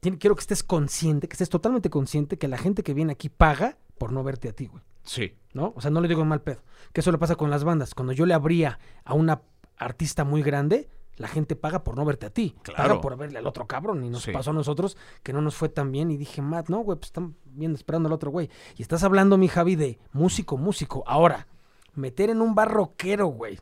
[0.00, 3.76] Quiero que estés consciente, que estés totalmente consciente que la gente que viene aquí paga
[3.98, 4.82] por no verte a ti, güey.
[5.04, 5.34] Sí.
[5.54, 5.72] ¿no?
[5.76, 6.62] O sea, no le digo en mal pedo.
[6.92, 7.94] Que eso le pasa con las bandas.
[7.94, 9.42] Cuando yo le abría a una
[9.76, 12.54] artista muy grande, la gente paga por no verte a ti.
[12.62, 12.76] Claro.
[12.90, 14.04] Paga por verle al otro cabrón.
[14.04, 14.32] Y nos Sí.
[14.32, 16.10] pasó a nosotros que no nos fue tan bien.
[16.10, 18.50] Y dije, Matt, no, güey, pues están viendo, esperando al otro güey.
[18.76, 21.02] Y estás hablando, mi Javi, de músico, músico.
[21.06, 21.46] Ahora,
[21.94, 23.58] meter en un bar rockero, güey,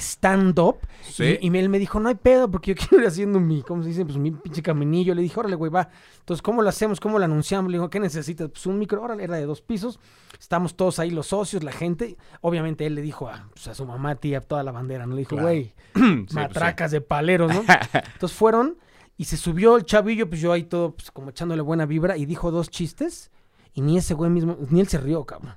[0.00, 0.78] stand-up.
[1.02, 1.38] Sí.
[1.40, 3.90] Y, él me dijo, no hay pedo, porque yo quiero ir haciendo mi, ¿cómo se
[3.90, 4.04] dice?
[4.04, 5.14] Pues mi pinche caminillo.
[5.14, 5.88] Le dije, órale, güey, va.
[6.18, 7.00] Entonces, ¿cómo lo hacemos?
[7.00, 7.70] ¿Cómo lo anunciamos?
[7.70, 8.48] Le digo, ¿qué necesitas?
[8.48, 10.00] Pues un micro, órale, era de dos pisos.
[10.38, 12.16] Estamos todos ahí, los socios, la gente.
[12.40, 15.14] Obviamente él le dijo a, pues, a su mamá, tía, toda la bandera, ¿no?
[15.14, 15.48] Le dijo, Claro.
[15.48, 17.60] güey, pues, matracas de paleros, ¿no?
[18.14, 18.78] Entonces fueron
[19.16, 22.26] y se subió el chavillo, pues yo ahí todo, pues como echándole buena vibra y
[22.26, 23.30] dijo dos chistes
[23.74, 25.56] y ni ese güey mismo, ni él se rió, cabrón.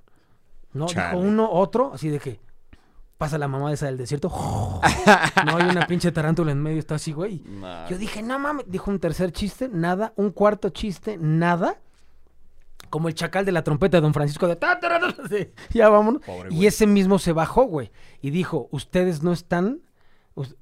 [0.74, 1.18] No, Chale.
[1.18, 2.40] dijo uno, otro, así de que
[3.18, 4.30] pasa la mamá esa del desierto.
[5.46, 7.42] no hay una pinche tarántula en medio, está así, güey.
[7.46, 7.88] Nah.
[7.88, 11.80] Yo dije, no mames, dijo un tercer chiste, nada, un cuarto chiste, nada.
[12.90, 14.58] Como el chacal de la trompeta de Don Francisco de
[15.30, 16.22] sí, ya vámonos.
[16.22, 19.82] Pobre y ese mismo se bajó, güey, y dijo, ustedes no están,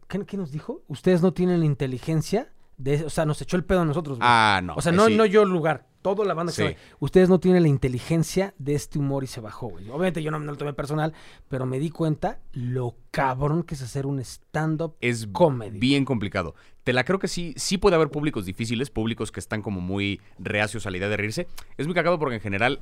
[0.08, 0.82] ¿qué, qué nos dijo?
[0.88, 4.28] Ustedes no tienen la inteligencia de, o sea, nos echó el pedo a nosotros, güey.
[4.30, 4.76] Ah, no.
[4.76, 5.16] o sea, ahí no, sí.
[5.16, 6.76] no yo el lugar, toda la banda que Sí.
[7.00, 9.90] Ustedes no tienen la inteligencia de este humor y se bajó, güey.
[9.90, 11.14] Obviamente yo no me lo tomé personal,
[11.50, 15.80] pero me di cuenta lo cabrón que es hacer un stand-up es comedy.
[15.80, 16.54] bien complicado.
[16.84, 20.22] Te la creo que sí, sí puede haber públicos difíciles, públicos que están como muy
[20.38, 21.48] reacios a la idea de reírse.
[21.78, 22.82] Es muy cagado porque en general,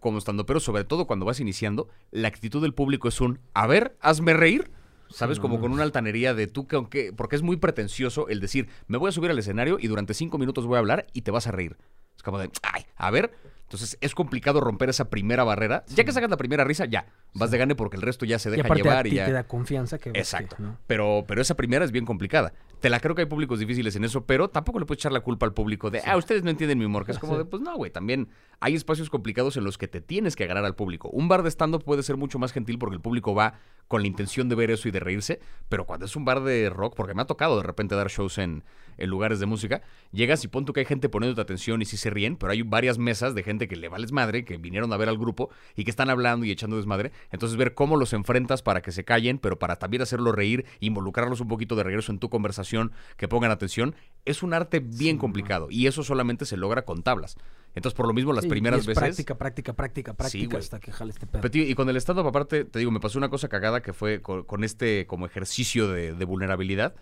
[0.00, 3.66] como estando, pero sobre todo cuando vas iniciando, la actitud del público es un, a
[3.66, 4.70] ver, hazme reír.
[5.08, 5.38] ¿Sabes?
[5.38, 8.98] Como con una altanería de tú que aunque, porque es muy pretencioso el decir, me
[8.98, 11.46] voy a subir al escenario y durante cinco minutos voy a hablar y te vas
[11.46, 11.76] a reír.
[12.16, 13.32] Es como de, ay, a ver.
[13.64, 15.84] Entonces es complicado romper esa primera barrera.
[15.88, 18.48] Ya que sacas la primera risa, ya, vas de gane porque el resto ya se
[18.48, 19.26] y deja a llevar ti y ya.
[19.26, 20.54] te da confianza que Exacto.
[20.54, 20.78] que, ¿no?
[20.86, 22.52] Pero, pero esa primera es bien complicada.
[22.78, 25.18] Te la creo que hay públicos difíciles en eso, pero tampoco le puedes echar la
[25.18, 27.04] culpa al público de, ah, ustedes no entienden mi humor.
[27.04, 27.38] Que es como Sí.
[27.38, 28.28] de, pues no, güey, también
[28.60, 31.08] hay espacios complicados en los que te tienes que agarrar al público.
[31.08, 33.54] Un bar de stand-up puede ser mucho más gentil porque el público va
[33.88, 36.70] con la intención de ver eso y de reírse, pero cuando es un bar de
[36.70, 38.62] rock, porque me ha tocado de repente dar shows en,
[38.98, 39.82] en lugares de música,
[40.12, 42.62] llegas y pon tú que hay gente poniéndote atención y sí se ríen, pero hay
[42.62, 45.84] varias mesas de gente que le vales madre, que vinieron a ver al grupo y
[45.84, 47.12] que están hablando y echando desmadre.
[47.30, 51.40] Entonces ver cómo los enfrentas para que se callen, pero para también hacerlos reír, involucrarlos
[51.40, 55.68] un poquito de regreso en tu conversación, que pongan atención, es un arte bien complicado
[55.70, 57.36] y eso solamente se logra con tablas.
[57.74, 59.02] Entonces por lo mismo las Sí, y primeras es veces...
[59.02, 61.42] Práctica, práctica, práctica, práctica hasta que jale este pedo.
[61.42, 63.92] Pero, tío, y con el stand-up aparte, te digo, me pasó una cosa cagada que
[63.92, 66.94] fue con, con este como ejercicio de, de vulnerabilidad.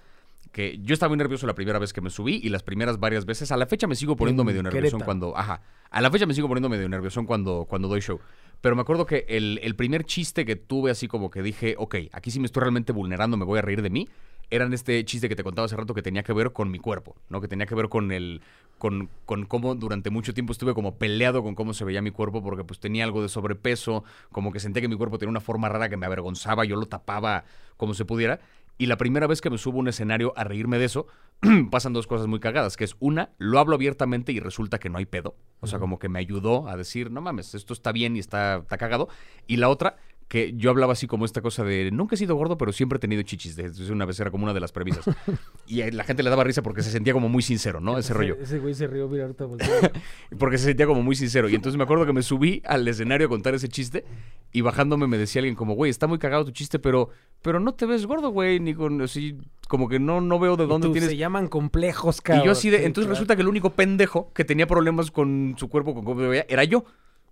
[0.55, 3.27] Que yo estaba muy nervioso la primera vez que me subí y las primeras varias
[3.27, 3.51] veces.
[3.51, 5.37] A la fecha me sigo poniendo En medio nervioso cuando.
[5.37, 5.63] Ajá.
[5.91, 8.21] A la fecha me sigo poniendo medio nervioso cuando, cuando doy show.
[8.61, 11.97] Pero me acuerdo que el, el primer chiste que tuve así como que dije, ok,
[12.13, 14.09] aquí sí me estoy realmente vulnerando, me voy a reír de mí.
[14.49, 17.17] Eran este chiste que te contaba hace rato que tenía que ver con mi cuerpo,
[17.31, 17.41] ¿no?
[17.41, 18.41] Que tenía que ver con el.
[18.79, 22.45] Con, con cómo durante mucho tiempo estuve como peleado con cómo se veía mi cuerpo,
[22.45, 25.69] porque pues tenía algo de sobrepeso, como que sentía que mi cuerpo tenía una forma
[25.69, 27.45] rara que me avergonzaba, yo lo tapaba
[27.77, 28.39] como se pudiera.
[28.77, 31.07] Y la primera vez que me subo a un escenario a reírme de eso,
[31.71, 34.99] pasan dos cosas muy cagadas, que es una, lo hablo abiertamente y resulta que no
[34.99, 35.37] hay pedo.
[35.61, 38.57] O sea, como que me ayudó a decir, no mames, esto está bien y está,
[38.57, 39.09] está cagado.
[39.47, 39.97] Y la otra,
[40.29, 43.01] que yo hablaba así como esta cosa de, nunca he sido gordo, pero siempre he
[43.01, 43.57] tenido chichis.
[43.57, 45.05] De, entonces una vez era como una de las premisas.
[45.67, 47.99] y a la gente le daba risa porque se sentía como muy sincero, ¿no?
[47.99, 48.37] Ese rollo.
[48.41, 49.47] Ese güey se rió, mira, ahorita.
[50.39, 51.49] Porque se sentía como muy sincero.
[51.49, 54.05] Y entonces me acuerdo que me subí al escenario a contar ese chiste
[54.53, 57.11] y bajándome me decía alguien como, güey, está muy cagado tu chiste, pero,
[57.43, 59.37] pero no te ves gordo, güey, ni con así,
[59.69, 61.11] como que no, no veo de dónde tú, tienes.
[61.11, 62.45] Se llaman complejos, cabrón.
[62.45, 63.15] Y yo así de, Sí, entonces claro.
[63.15, 66.85] resulta que el único pendejo que tenía problemas con su cuerpo, con cómo era yo.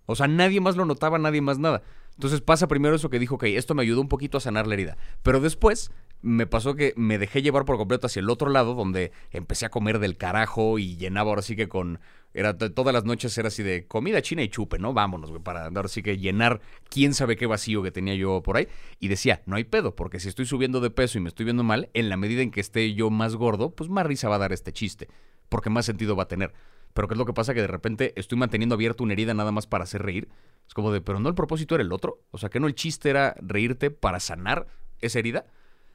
[0.06, 1.82] O sea, nadie más lo notaba, nadie más nada.
[2.14, 4.74] Entonces pasa primero eso que dijo, ok, esto me ayudó un poquito a sanar la
[4.74, 4.96] herida.
[5.22, 5.90] Pero después
[6.22, 9.70] me pasó que me dejé llevar por completo hacia el otro lado, donde empecé a
[9.70, 12.00] comer del carajo y llenaba ahora sí que con...
[12.34, 14.94] Era, todas las noches era así de comida china y chupe, ¿no?
[14.94, 18.56] Vámonos, güey, para ahora sí que llenar quién sabe qué vacío que tenía yo por
[18.56, 18.68] ahí.
[19.00, 21.62] Y decía, no hay pedo, porque si estoy subiendo de peso y me estoy viendo
[21.62, 24.38] mal, en la medida en que esté yo más gordo, pues más risa va a
[24.38, 25.08] dar este chiste,
[25.50, 26.54] porque más sentido va a tener.
[26.94, 27.54] Pero ¿qué es lo que pasa?
[27.54, 30.28] Que de repente estoy manteniendo abierta una herida nada más para hacer reír.
[30.66, 32.20] Es como de, pero no el propósito era el otro.
[32.30, 34.66] O sea, que no el chiste era reírte para sanar
[35.00, 35.46] esa herida.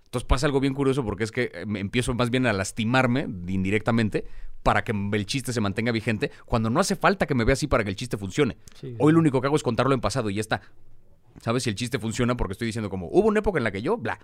[0.06, 3.28] Entonces pasa algo bien curioso porque es que eh, me empiezo más bien a lastimarme
[3.48, 4.26] indirectamente
[4.64, 7.68] para que el chiste se mantenga vigente, cuando no hace falta que me vea así
[7.68, 8.58] para que el chiste funcione.
[8.76, 10.62] Sí, Hoy lo único que hago es contarlo en pasado y ya está.
[11.42, 11.64] ¿Sabes?
[11.64, 13.98] Si el chiste funciona porque estoy diciendo como, hubo una época en la que yo,
[13.98, 14.20] bla.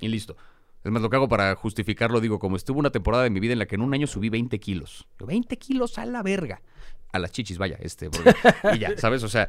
[0.00, 0.36] Y listo.
[0.84, 3.52] Es más, lo que hago para justificarlo, digo, como estuvo una temporada de mi vida
[3.52, 5.06] en la que en un año subí 20 kilos.
[5.18, 6.62] Yo, 20 kilos a la verga.
[7.10, 8.10] A las chichis, vaya, este.
[8.10, 8.34] porque-
[8.74, 9.22] y ya, ¿sabes?
[9.22, 9.48] O sea,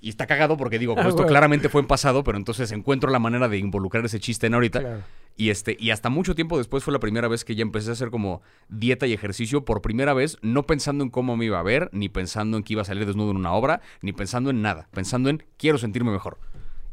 [0.00, 1.28] y está cagado porque digo, como Ah, esto bueno.
[1.28, 4.80] claramente fue en pasado, pero entonces encuentro la manera de involucrar ese chiste en ahorita.
[4.80, 5.02] Claro.
[5.36, 7.92] Y este, y hasta mucho tiempo después fue la primera vez que ya empecé a
[7.92, 11.62] hacer como dieta y ejercicio por primera vez, no pensando en cómo me iba a
[11.62, 14.62] ver, ni pensando en que iba a salir desnudo en una obra, ni pensando en
[14.62, 16.38] nada, pensando en quiero sentirme mejor.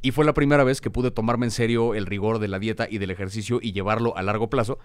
[0.05, 2.87] Y fue la primera vez que pude tomarme en serio el rigor de la dieta
[2.89, 4.77] y del ejercicio y llevarlo a largo plazo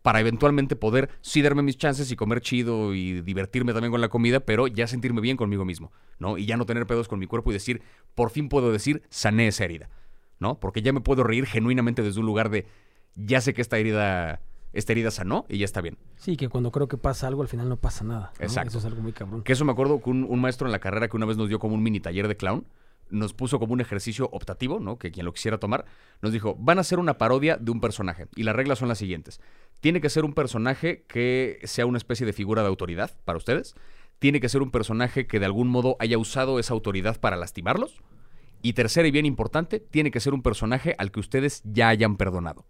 [0.00, 4.08] para eventualmente poder sí darme mis chances y comer chido y divertirme también con la
[4.08, 6.38] comida, pero ya sentirme bien conmigo mismo, ¿no?
[6.38, 7.82] Y ya no tener pedos con mi cuerpo y decir,
[8.14, 9.90] por fin puedo decir, sané esa herida.
[10.38, 10.58] ¿no?
[10.58, 12.66] Porque ya me puedo reír genuinamente desde un lugar de,
[13.14, 14.40] ya sé que esta herida,
[14.72, 15.98] esta herida sanó y ya está bien.
[16.16, 18.32] Sí, que cuando creo que pasa algo, al final no pasa nada.
[18.38, 18.44] ¿no?
[18.44, 18.70] Exacto.
[18.70, 19.42] Eso es algo muy cabrón.
[19.42, 21.48] Que eso me acuerdo que un, un maestro en la carrera que una vez nos
[21.48, 22.66] dio como un mini taller de clown,
[23.10, 24.98] nos puso como un ejercicio optativo, ¿no?
[24.98, 25.84] Que quien lo quisiera tomar,
[26.22, 28.26] nos dijo, van a hacer una parodia de un personaje.
[28.34, 29.40] Y las reglas son las siguientes.
[29.80, 33.74] Tiene que ser un personaje que sea una especie de figura de autoridad para ustedes.
[34.18, 38.00] Tiene que ser un personaje que de algún modo haya usado esa autoridad para lastimarlos.
[38.62, 42.16] Y tercera y bien importante, tiene que ser un personaje al que ustedes ya hayan
[42.16, 42.64] perdonado.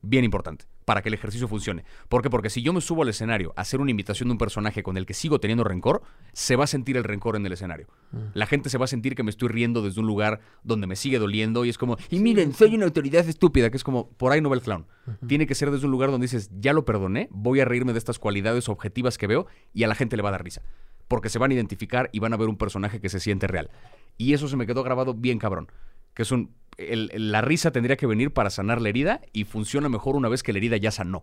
[0.00, 1.84] Bien importante, para que el ejercicio funcione.
[2.08, 2.30] ¿Por qué?
[2.30, 4.96] Porque si yo me subo al escenario a hacer una imitación de un personaje con
[4.96, 7.88] el que sigo teniendo rencor, se va a sentir el rencor en el escenario.
[8.32, 10.94] La gente se va a sentir que me estoy riendo desde un lugar donde me
[10.94, 14.32] sigue doliendo y es como, y miren, soy una autoridad estúpida, que es como, por
[14.32, 14.86] ahí no va el clown.
[15.26, 17.98] Tiene que ser desde un lugar donde dices, ya lo perdoné, voy a reírme de
[17.98, 20.62] estas cualidades objetivas que veo y a la gente le va a dar risa.
[21.08, 23.70] Porque se van a identificar y van a ver un personaje que se siente real.
[24.18, 25.72] Y eso se me quedó grabado bien cabrón.
[26.12, 26.54] Que es un.
[26.78, 30.42] El- la risa tendría que venir para sanar la herida y funciona mejor una vez
[30.42, 31.22] que la herida ya sanó.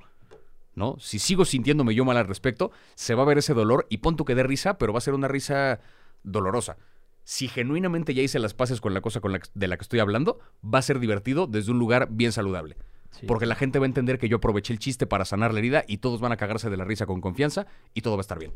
[0.76, 0.98] ¿No?
[1.00, 4.18] Si sigo sintiéndome yo mal al respecto, se va a ver ese dolor y pon
[4.18, 5.80] tú que dé risa, pero va a ser una risa
[6.24, 6.76] dolorosa.
[7.24, 10.00] Si genuinamente ya hice las paces con la cosa con la de la que estoy
[10.00, 12.76] hablando, va a ser divertido desde un lugar bien saludable.
[13.12, 13.26] Sí.
[13.26, 15.86] Porque la gente va a entender que yo aproveché el chiste para sanar la herida
[15.88, 18.38] y todos van a cagarse de la risa con confianza y todo va a estar
[18.38, 18.52] bien.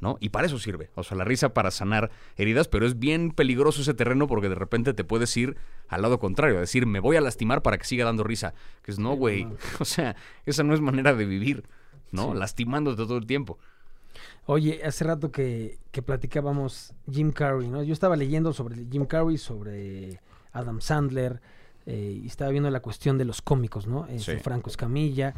[0.00, 0.16] ¿No?
[0.20, 0.90] Y para eso sirve.
[0.96, 4.54] O sea, la risa para sanar heridas, pero es bien peligroso ese terreno porque de
[4.54, 5.56] repente te puedes ir
[5.88, 8.52] al lado contrario, a decir, me voy a lastimar para que siga dando risa.
[8.82, 9.46] Que es, no, güey.
[9.80, 11.64] O sea, esa no es manera de vivir,
[12.12, 12.32] ¿no?
[12.32, 12.38] Sí.
[12.38, 13.58] Lastimándote todo el tiempo.
[14.46, 17.82] Oye, hace rato que, que platicábamos Jim Carrey, ¿no?
[17.82, 20.20] Yo estaba leyendo sobre Jim Carrey, sobre
[20.52, 21.40] Adam Sandler,
[21.86, 24.06] eh, y estaba viendo la cuestión de los cómicos, ¿no?
[24.06, 24.42] Este, Sí.
[24.42, 25.34] Franco Escamilla.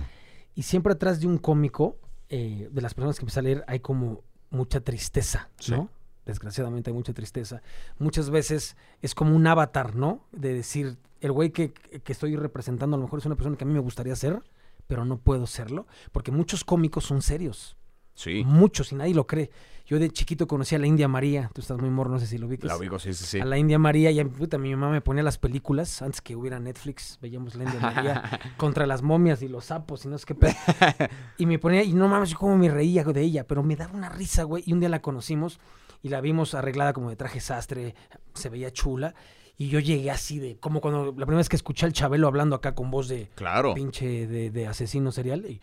[0.54, 3.80] Y siempre atrás de un cómico, eh, de las personas que empecé a leer, hay
[3.80, 4.22] como
[4.56, 5.72] mucha tristeza, Sí.
[5.72, 5.90] ¿no?
[6.24, 7.62] Desgraciadamente hay mucha tristeza.
[7.98, 10.24] Muchas veces es como un avatar, ¿no?
[10.32, 13.62] De decir, el güey que, que estoy representando a lo mejor es una persona que
[13.62, 14.42] a mí me gustaría ser,
[14.88, 17.76] pero no puedo serlo, porque muchos cómicos son serios.
[18.16, 18.42] Sí.
[18.44, 19.50] Muchos, y nadie lo cree.
[19.86, 21.48] Yo de chiquito conocí a la India María.
[21.54, 22.56] Tú estás muy morro, no sé si lo vi.
[22.62, 23.38] La ubico, sí, sí, sí.
[23.40, 24.10] A la India María.
[24.10, 27.20] Y a- puta, mi mamá me ponía las películas antes que hubiera Netflix.
[27.22, 30.54] Veíamos la India María contra las momias y los sapos y no sé qué pedo.
[31.38, 33.92] Y me ponía, y no mames, yo como me reía de ella, pero me daba
[33.94, 34.64] una risa, güey.
[34.66, 35.60] Y un día la conocimos
[36.02, 37.94] y la vimos arreglada como de traje sastre,
[38.34, 39.14] se veía chula.
[39.58, 42.56] Y yo llegué así de, como cuando la primera vez que escuché al Chabelo hablando
[42.56, 43.72] acá con voz de, Claro.
[43.74, 45.46] pinche de, de asesino serial.
[45.48, 45.60] Y,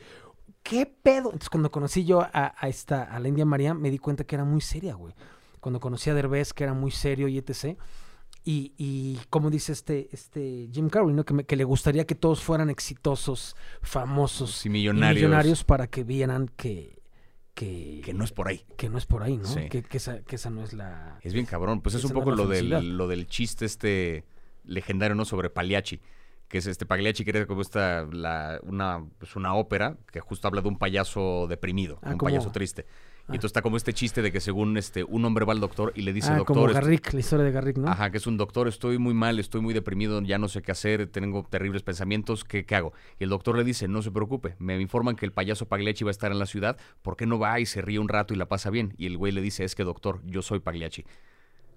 [0.63, 1.25] ¿Qué pedo?
[1.27, 4.35] Entonces, cuando conocí yo a, a esta, a la India María, me di cuenta que
[4.35, 5.13] era muy seria, güey.
[5.59, 7.77] Cuando conocí a Derbez, que era muy serio y etc.
[8.45, 11.23] Y, y como dice este, este Jim Carrey, ¿no?
[11.25, 15.15] Que, me- que le gustaría que todos fueran exitosos, famosos Y y millonarios.
[15.23, 17.01] millonarios para que vieran que,
[17.53, 18.65] que, Que no es por ahí.
[18.77, 19.45] que no es por ahí, ¿no?
[19.45, 19.69] Sí.
[19.69, 21.19] Que, que esa, que esa no es la...
[21.21, 21.81] Es bien cabrón.
[21.81, 24.25] Pues es un poco lo del, lo del chiste este
[24.65, 25.23] legendario, ¿no?
[25.25, 26.01] Sobre Pagliacci.
[26.53, 27.31] Que es este Pagliacci, que
[28.11, 32.29] la, una, pues una ópera que justo habla de un payaso deprimido, Ah, un como-
[32.29, 32.85] payaso triste.
[32.87, 33.29] Ah.
[33.29, 35.93] Y entonces está como este chiste de que según este, un hombre va al doctor
[35.95, 37.87] y le dice, ah, doctor, como est- Garrick, la historia de Garrick, ¿no?
[37.89, 40.73] Ajá, que es un doctor, estoy muy mal, estoy muy deprimido, ya no sé qué
[40.73, 42.93] hacer, tengo terribles pensamientos, ¿qué, qué hago?
[43.17, 46.11] Y el doctor le dice, no se preocupe, me informan que el payaso Pagliacci va
[46.11, 48.37] a estar en la ciudad, ¿por qué no va y se ríe un rato y
[48.37, 48.93] la pasa bien?
[48.99, 51.03] Y el güey le dice, es que doctor, yo soy Pagliacci.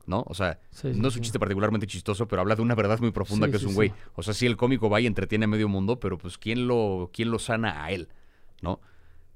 [0.07, 0.25] ¿No?
[0.29, 1.21] O sea, Sí, sí, no es un sí.
[1.23, 3.93] chiste particularmente chistoso, pero habla de una verdad muy profunda que es un güey.
[4.15, 7.11] O sea, sí, el cómico va y entretiene a medio mundo, pero pues ¿quién lo,
[7.13, 8.09] quién lo sana a él?
[8.63, 8.81] ¿No?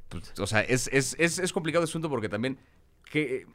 [0.09, 2.59] Pues, o sea, es, es, es, es complicado el asunto porque también
[3.05, 3.47] que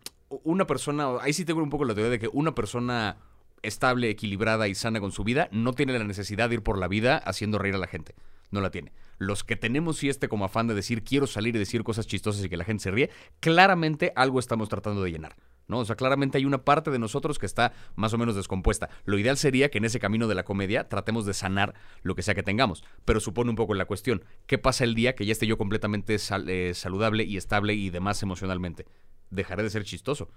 [0.44, 3.18] una persona, ahí sí tengo un poco la teoría de que una persona
[3.62, 6.88] estable, equilibrada y sana con su vida no tiene la necesidad de ir por la
[6.88, 8.14] vida haciendo reír a la gente.
[8.52, 8.92] No la tiene.
[9.18, 12.44] Los que tenemos sí este como afán de decir quiero salir y decir cosas chistosas
[12.44, 15.36] y que la gente se ríe, claramente algo estamos tratando de llenar.
[15.68, 15.80] ¿No?
[15.80, 18.90] O sea, claramente hay una parte de nosotros que está más o menos descompuesta.
[19.06, 21.74] Lo ideal sería que en ese camino de la comedia tratemos de sanar
[22.04, 22.84] lo que sea que tengamos.
[23.06, 26.18] Pero supone un poco la cuestión, ¿qué pasa el día que ya esté yo completamente
[26.20, 28.86] sal- eh, saludable y estable y demás emocionalmente?
[29.30, 30.30] Dejaré de ser chistoso.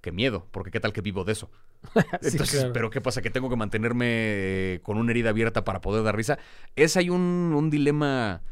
[0.00, 1.50] Qué miedo, porque qué tal que vivo de eso.
[2.22, 2.72] Sí, Entonces, claro.
[2.72, 3.20] pero ¿qué pasa?
[3.22, 6.38] ¿Que tengo que mantenerme eh, con una herida abierta para poder dar risa?
[6.76, 7.20] Es ahí un,
[7.54, 8.42] un dilema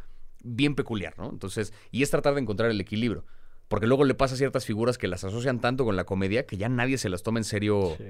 [0.42, 1.30] bien peculiar, ¿no?
[1.30, 3.24] Entonces, y es tratar de encontrar el equilibrio.
[3.68, 6.56] Porque luego le pasa a ciertas figuras que las asocian tanto con la comedia que
[6.56, 8.04] ya nadie se las toma en serio Sí.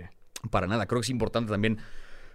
[0.51, 0.87] para nada.
[0.87, 1.79] Creo que es importante también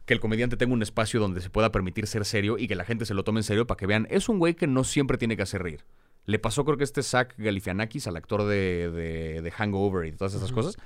[0.05, 2.83] que el comediante tenga un espacio donde se pueda permitir ser serio y que la
[2.85, 5.17] gente se lo tome en serio para que vean, es un güey que no siempre
[5.19, 5.85] tiene que hacer reír.
[6.25, 10.33] Le pasó creo que este Zach Galifianakis, al actor de, de- de Hangover y todas
[10.33, 10.77] esas cosas,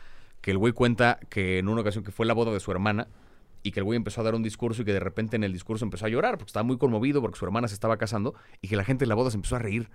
[0.41, 3.07] que el güey cuenta que en una ocasión que fue la boda de su hermana
[3.63, 5.51] y que el güey empezó a dar un discurso y que de repente en el
[5.53, 8.67] discurso empezó a llorar porque estaba muy conmovido porque su hermana se estaba casando y
[8.67, 9.89] que la gente en la boda se empezó a reír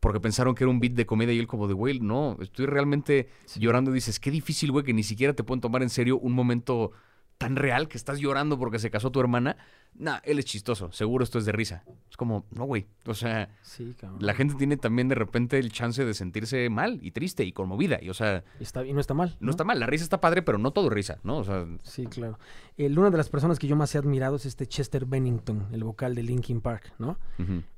[0.00, 2.66] porque pensaron que era un beat de comedia y él como de, güey, no, estoy
[2.66, 3.60] realmente Sí.
[3.60, 6.32] llorando y dices, qué difícil, güey, que ni siquiera te pueden tomar en serio un
[6.32, 6.92] momento
[7.38, 9.56] tan real que estás llorando porque se casó tu hermana.
[9.94, 10.92] Nah, él es chistoso.
[10.92, 11.84] Seguro esto es de risa.
[12.10, 12.86] Es como, no, güey.
[13.06, 17.12] O sea, Sí, la gente tiene también de repente el chance de sentirse mal y
[17.12, 17.98] triste y conmovida.
[18.02, 19.38] Y, o sea, Está, y no está mal.
[19.40, 19.80] no, está mal.
[19.80, 21.38] La risa está padre, pero no todo risa, ¿no?
[21.38, 22.38] O sea, Sí, claro.
[22.76, 25.82] El, una de las personas que yo más he admirado es este Chester Bennington, el
[25.82, 27.18] vocal de Linkin Park, ¿no?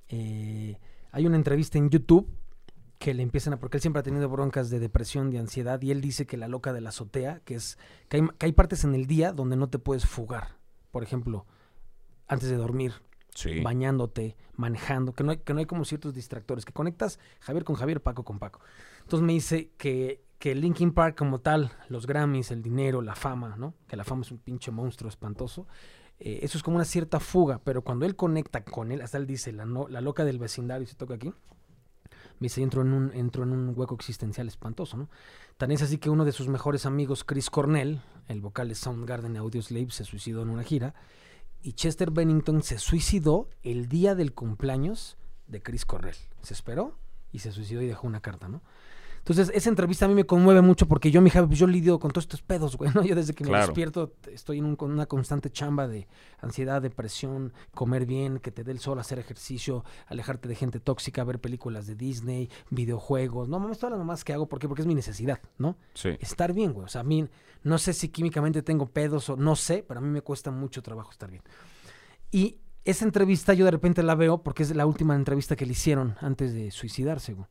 [0.09, 0.77] Eh,
[1.13, 2.29] hay una entrevista en YouTube
[2.99, 5.91] que le empiezan a, porque él siempre ha tenido broncas de depresión, de ansiedad, y
[5.91, 8.85] él dice que la loca de la azotea, que es que hay, que hay partes
[8.85, 10.57] en el día donde no te puedes fugar.
[10.91, 11.47] Por ejemplo,
[12.29, 12.93] antes de dormir,
[13.35, 13.61] sí.
[13.61, 17.77] bañándote, manejando, que no, hay, que no hay como ciertos distractores, que conectas Javier con
[17.77, 18.61] Javier, Paco con Paco.
[19.01, 23.57] Entonces me dice que, que Linkin Park como tal, los Grammys, el dinero, la fama,
[23.57, 23.75] ¿no?
[23.89, 25.67] Que la fama es un pinche monstruo espantoso.
[26.25, 29.27] Eh, eso es como una cierta fuga, pero cuando él conecta con él, hasta él
[29.27, 31.29] dice, la, no- la loca del vecindario, se toca aquí,
[32.39, 35.09] me dice, entro en, un, entro en un hueco existencial espantoso, ¿no?
[35.57, 39.37] Tan es así que uno de sus mejores amigos, Chris Cornell, el vocal de Soundgarden
[39.37, 40.95] Audioslave, se suicidó en una gira.
[41.63, 46.17] Y Chester Bennington se suicidó el día del cumpleaños de Chris Cornell.
[46.43, 46.97] Se esperó
[47.31, 48.63] y se suicidó y dejó una carta, ¿no?
[49.25, 52.01] Entonces, esa entrevista a mí me conmueve mucho porque yo, mi Javi, pues yo lidio
[52.01, 53.05] con todos estos pedos, güey, ¿no?
[53.05, 56.09] Yo desde que me despierto estoy en un- con una constante chamba de
[56.41, 61.23] ansiedad, depresión, comer bien, que te dé el sol, hacer ejercicio, alejarte de gente tóxica,
[61.23, 63.49] ver películas de Disney, videojuegos.
[63.49, 64.67] No mames, todas las mamás que hago, ¿por qué?
[64.67, 65.77] Porque es mi necesidad, ¿no?
[65.95, 66.11] Sí.
[66.19, 66.87] Estar bien, güey.
[66.87, 67.29] O sea, a mí
[67.63, 70.83] no sé si químicamente tengo pedos o no sé, pero a mí me cuesta mucho
[70.83, 71.45] trabajo estar bien.
[72.33, 75.73] Y esa entrevista yo de repente la veo porque es la última entrevista que le
[75.73, 77.47] hicieron antes de suicidarse, güey.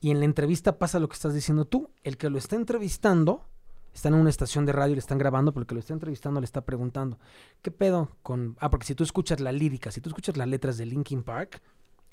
[0.00, 1.90] Y en la entrevista pasa lo que estás diciendo tú.
[2.04, 3.44] El que lo está entrevistando,
[3.94, 5.92] está en una estación de radio y le están grabando, pero el que lo está
[5.92, 7.18] entrevistando le está preguntando,
[7.62, 8.56] ¿qué pedo con...?
[8.60, 11.60] Ah, porque si tú escuchas la lírica, si tú escuchas las letras de Linkin Park,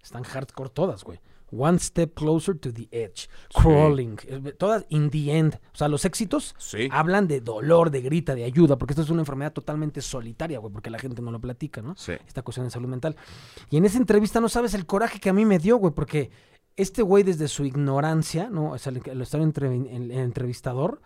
[0.04, 1.20] están hardcore todas, güey.
[1.52, 5.56] One step closer to the edge, crawling, eh, todas in the end.
[5.74, 6.90] O sea, los éxitos Sí.
[6.92, 10.74] hablan de dolor, de grita, de ayuda, porque esto es una enfermedad totalmente solitaria, güey,
[10.74, 11.96] porque la gente no lo platica, ¿no?
[11.98, 12.14] Sí.
[12.28, 13.16] Esta cuestión de salud mental.
[13.70, 16.32] Y en esa entrevista no sabes el coraje que a mí me dio, güey, porque
[16.78, 18.72] este güey desde su ignorancia, ¿no?
[18.72, 18.92] O sea,
[19.34, 21.02] entre- el- el entrevistador,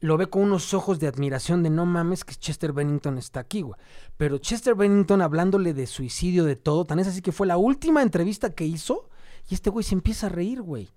[0.00, 3.62] lo ve con unos ojos de admiración de no mames que Chester Bennington está aquí,
[3.62, 3.78] güey.
[4.16, 8.02] Pero Chester Bennington hablándole de suicidio, de todo, tan es así que fue la última
[8.02, 9.08] entrevista que hizo
[9.50, 10.88] y este güey se empieza a reír, güey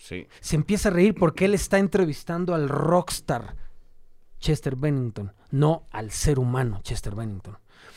[0.00, 0.26] Sí.
[0.40, 3.56] se empieza a reír porque él está entrevistando al rockstar
[4.40, 7.56] Chester Bennington, no al ser humano Chester Bennington.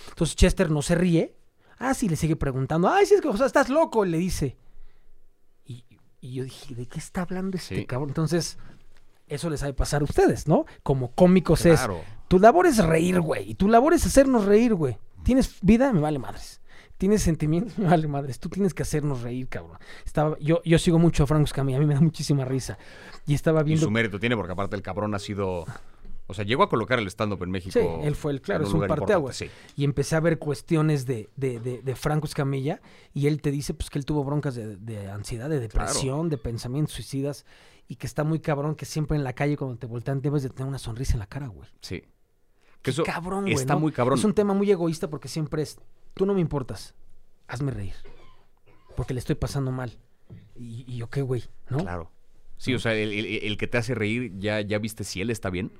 [0.10, 1.36] Entonces Chester no se ríe.
[1.78, 2.88] Ah, sí, le sigue preguntando.
[2.88, 4.58] Ay, sí, es que o sea, estás loco, le dice.
[6.22, 7.86] Y, y yo dije, ¿de qué está hablando este Sí.
[7.86, 8.10] cabrón?
[8.10, 8.58] Entonces,
[9.28, 10.66] eso les sabe pasar a ustedes, ¿no?
[10.84, 11.80] Como cómicos es.
[11.80, 12.02] Claro.
[12.28, 13.50] Tu labor es reír, güey.
[13.52, 14.98] Y tu labor es hacernos reír, güey.
[15.24, 15.92] ¿Tienes vida?
[15.94, 16.62] Me vale madres.
[16.98, 17.78] ¿Tienes sentimientos?
[17.80, 18.40] Me vale madres.
[18.40, 19.78] Tú tienes que hacernos reír, cabrón.
[20.06, 21.78] Estaba, yo, yo sigo mucho a Franco Escamilla.
[21.78, 22.78] A mí me da muchísima risa.
[23.26, 23.86] Y estaba Y viendo...
[23.86, 25.66] su mérito tiene porque aparte el cabrón ha sido...
[26.32, 27.78] O sea, llegó a colocar el stand-up en México.
[27.80, 29.44] Sí, él fue el, claro, es un parteaguas.
[29.76, 32.82] Y empecé a ver cuestiones de, de, de, de Franco Escamilla
[33.13, 36.38] y él te dice pues que él tuvo broncas de, de ansiedad, de depresión, de
[36.38, 37.46] pensamientos suicidas
[37.88, 40.50] y que está muy cabrón que siempre en la calle cuando te voltean debes de
[40.50, 41.70] tener una sonrisa en la cara, güey.
[41.82, 42.04] Sí.
[42.82, 43.54] Que eso cabrón, güey.
[43.54, 43.82] está ¿no?
[43.82, 44.17] muy cabrón.
[44.17, 45.78] Es un tema muy egoísta porque siempre es,
[46.13, 46.96] tú no me importas,
[47.48, 47.94] hazme reír.
[48.96, 49.98] Porque le estoy pasando mal.
[50.56, 51.80] Y, y yo qué, güey, ¿no?
[51.80, 52.12] Claro.
[52.58, 55.30] Sí, o sea, el, el- el que te hace reír, ya, ya viste si él
[55.30, 55.72] está bien.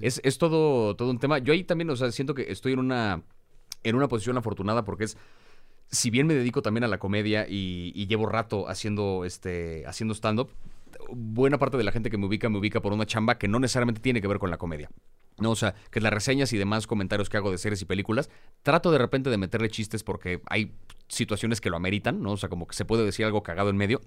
[0.00, 1.38] Es, es todo, todo un tema.
[1.38, 3.22] Yo ahí también, o sea, siento que estoy en una,
[3.82, 5.16] en una posición afortunada porque es,
[5.90, 10.14] si bien me dedico también a la comedia y, y llevo rato haciendo, este, haciendo
[10.14, 10.50] stand-up,
[11.10, 13.58] buena parte de la gente que me ubica me ubica por una chamba que no
[13.58, 14.90] necesariamente tiene que ver con la comedia.
[15.38, 18.30] No, o sea, que las reseñas y demás comentarios que hago de series y películas,
[18.62, 20.72] trato de repente de meterle chistes porque hay
[21.08, 22.32] situaciones que lo ameritan, ¿no?
[22.32, 24.00] O sea, como que se puede decir algo cagado en medio.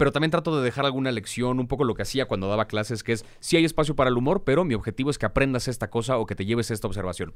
[0.00, 3.02] Pero también trato de dejar alguna lección, un poco lo que hacía cuando daba clases,
[3.02, 5.90] que es, sí hay espacio para el humor, pero mi objetivo es que aprendas esta
[5.90, 7.34] cosa o que te lleves esta observación.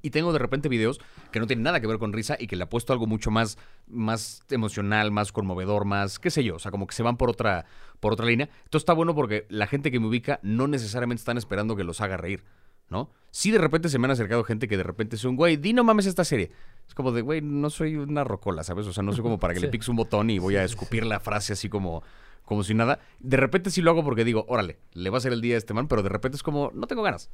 [0.00, 2.56] Y tengo de repente videos que no tienen nada que ver con risa y que
[2.56, 6.70] le apuesto algo mucho más, más emocional, más conmovedor, más, qué sé yo, o sea,
[6.70, 7.66] como que se van por otra,
[8.00, 8.48] por otra línea.
[8.64, 12.00] Entonces está bueno porque la gente que me ubica no necesariamente están esperando que los
[12.00, 12.42] haga reír,
[12.90, 13.10] ¿no?
[13.30, 15.72] Sí de repente se me han acercado gente que de repente es un, güey, di
[15.72, 16.50] no mames esta serie.
[16.86, 18.86] Es como de, güey, no soy una rocola, ¿sabes?
[18.86, 20.66] O sea, no soy como para que le piques un botón y voy Sí, a
[20.66, 20.72] sí.
[20.74, 22.02] escupir la frase así como,
[22.44, 23.00] como si nada.
[23.20, 25.58] De repente sí lo hago porque digo, órale, le va a ser el día a
[25.58, 27.30] este man, pero de repente es como, no tengo ganas.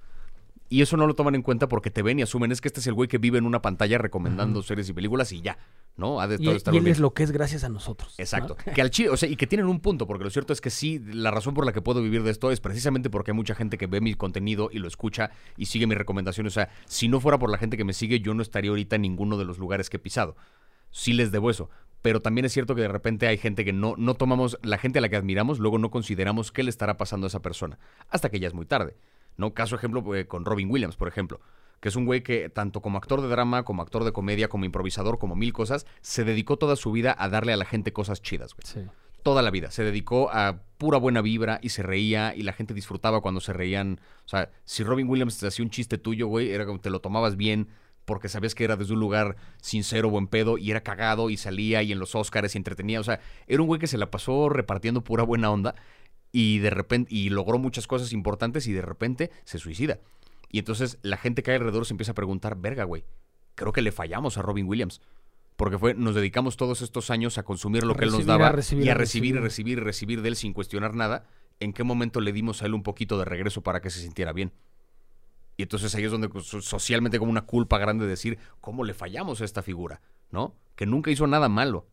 [0.68, 2.80] Y eso no lo toman en cuenta porque te ven y asumen, es que este
[2.80, 5.58] es el güey que vive en una pantalla recomendando series y películas y ya,
[5.96, 6.20] ¿no?
[6.20, 6.92] Ha de y, todo y estar él bien.
[6.92, 8.14] es lo que es gracias a nosotros.
[8.18, 8.22] ¿no?
[8.22, 8.56] Exacto.
[8.74, 10.70] Que al chile, o sea, y que tienen un punto, porque lo cierto es que
[10.70, 13.54] sí, la razón por la que puedo vivir de esto es precisamente porque hay mucha
[13.54, 16.52] gente que ve mi contenido y lo escucha y sigue mis recomendaciones.
[16.52, 18.96] O sea, si no fuera por la gente que me sigue, yo no estaría ahorita
[18.96, 20.34] en ninguno de los lugares que he pisado.
[20.90, 21.68] Sí les debo eso.
[22.04, 24.98] Pero también es cierto que de repente hay gente que no, no tomamos, la gente
[24.98, 27.78] a la que admiramos, luego no consideramos qué le estará pasando a esa persona.
[28.10, 28.94] Hasta que ya es muy tarde.
[29.36, 29.54] ¿No?
[29.54, 31.40] Caso ejemplo eh, con Robin Williams, por ejemplo,
[31.80, 34.64] que es un güey que tanto como actor de drama, como actor de comedia, como
[34.64, 38.22] improvisador, como mil cosas, se dedicó toda su vida a darle a la gente cosas
[38.22, 38.66] chidas, güey.
[38.66, 38.90] Sí.
[39.22, 39.70] Toda la vida.
[39.70, 43.54] Se dedicó a pura buena vibra y se reía y la gente disfrutaba cuando se
[43.54, 44.00] reían.
[44.26, 47.00] O sea, si Robin Williams te hacía un chiste tuyo, güey, era como te lo
[47.00, 47.68] tomabas bien
[48.04, 51.82] porque sabías que era desde un lugar sincero, buen pedo, y era cagado, y salía,
[51.82, 53.00] y en los Oscars, y entretenía.
[53.00, 55.74] O sea, era un güey que se la pasó repartiendo pura buena onda,
[56.36, 60.00] y de repente, y logró muchas cosas importantes, y de repente se suicida.
[60.50, 63.04] Y entonces la gente que hay alrededor se empieza a preguntar, verga, güey,
[63.54, 65.00] creo que le fallamos a Robin Williams.
[65.56, 68.52] Porque fue, nos dedicamos todos estos años a consumir lo que él nos daba a
[68.52, 69.44] recibir, y a a recibir, y recibir.
[69.44, 71.24] recibir, y recibir de él sin cuestionar nada.
[71.60, 74.32] ¿En qué momento le dimos a él un poquito de regreso para que se sintiera
[74.32, 74.50] bien?
[75.56, 79.40] Y entonces ahí es donde so- socialmente como una culpa grande decir, ¿cómo le fallamos
[79.40, 80.00] a esta figura?
[80.32, 80.56] ¿No?
[80.74, 81.86] Que nunca hizo nada malo.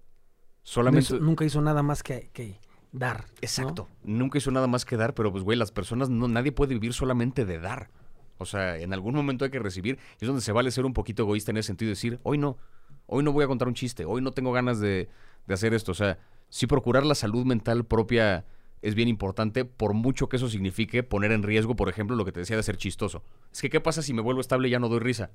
[0.64, 1.12] Solamente...
[1.12, 2.60] No hizo- nunca hizo nada más que, que
[2.92, 3.26] dar.
[3.26, 3.34] ¿no?
[3.42, 3.88] Exacto.
[4.04, 6.94] Nunca hizo nada más que dar, pero pues, güey, las personas, no, nadie puede vivir
[6.94, 7.90] solamente de dar.
[8.38, 10.00] O sea, en algún momento hay que recibir.
[10.20, 12.38] Y es donde se vale ser un poquito egoísta en ese sentido y decir, hoy
[12.38, 12.58] no,
[13.06, 15.10] hoy no voy a contar un chiste, hoy no tengo ganas de,
[15.48, 15.92] de hacer esto.
[15.92, 16.18] O sea,
[16.50, 18.46] sí procurar la salud mental propia
[18.82, 22.32] es bien importante, por mucho que eso signifique poner en riesgo, por ejemplo, lo que
[22.32, 23.24] te decía de ser chistoso.
[23.52, 25.30] Es que, ¿qué pasa si me vuelvo estable y ya no doy risa?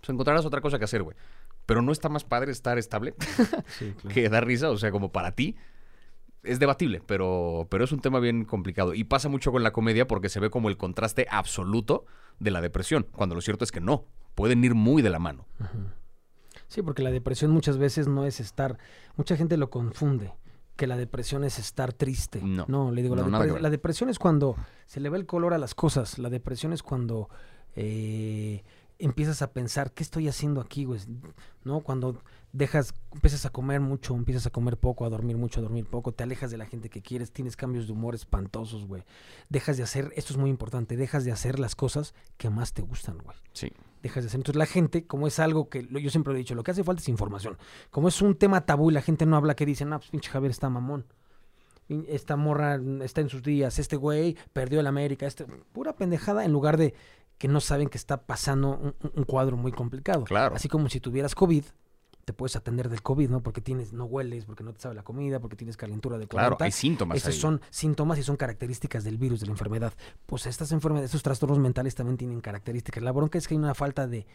[0.00, 1.16] Pues encontrarás otra cosa que hacer, güey.
[1.64, 3.14] Pero no está más padre estar estable
[3.78, 4.14] Sí, claro.
[4.14, 5.56] que dar risa, o sea, como para ti.
[6.44, 8.94] Es debatible, pero, pero es un tema bien complicado.
[8.94, 12.04] Y pasa mucho con la comedia porque se ve como el contraste absoluto
[12.38, 14.04] de la depresión, cuando lo cierto es que no.
[14.34, 15.46] Pueden ir muy de la mano.
[16.66, 18.78] Sí, porque la depresión muchas veces no es estar.
[19.16, 20.32] Mucha gente lo confunde.
[20.76, 22.42] Que la depresión es estar triste.
[22.42, 22.90] No.
[22.90, 23.62] le digo, la, No, que ver.
[23.62, 26.18] la depresión es cuando se le va el color a las cosas.
[26.18, 27.28] La depresión es cuando
[27.76, 28.64] eh,
[28.98, 31.00] empiezas a pensar, ¿qué estoy haciendo aquí, güey?
[31.62, 31.80] ¿No?
[31.80, 32.22] Cuando
[32.54, 36.12] dejas, empiezas a comer mucho, empiezas a comer poco, a dormir mucho, a dormir poco,
[36.12, 39.02] te alejas de la gente que quieres, tienes cambios de humor espantosos, güey.
[39.48, 42.82] Dejas de hacer, esto es muy importante, dejas de hacer las cosas que más te
[42.82, 43.72] gustan, güey Sí.
[44.02, 44.38] dejas de hacer.
[44.38, 46.84] Entonces la gente, como es algo que yo siempre lo he dicho, lo que hace
[46.84, 47.58] falta es información.
[47.90, 50.30] Como es un tema tabú y la gente no habla, que dicen, ah, pues pinche
[50.30, 51.06] Javier está mamón.
[51.88, 56.52] Esta morra está en sus días, este güey perdió el América, este, pura pendejada en
[56.52, 56.94] lugar de
[57.36, 60.22] que no saben que está pasando un cuadro muy complicado.
[60.24, 60.54] Claro.
[60.54, 61.64] Así como si tuvieras COVID,
[62.24, 63.42] te puedes atender del COVID, ¿no?
[63.42, 66.56] Porque tienes, no hueles, porque no te sabe la comida, porque tienes calentura de 40.
[66.56, 67.38] Claro, hay síntomas ahí.
[67.38, 69.92] son síntomas y son características del virus, de la enfermedad.
[70.26, 73.02] Pues estas enfermedades, estos trastornos mentales también tienen características.
[73.02, 74.26] La bronca es que hay una falta de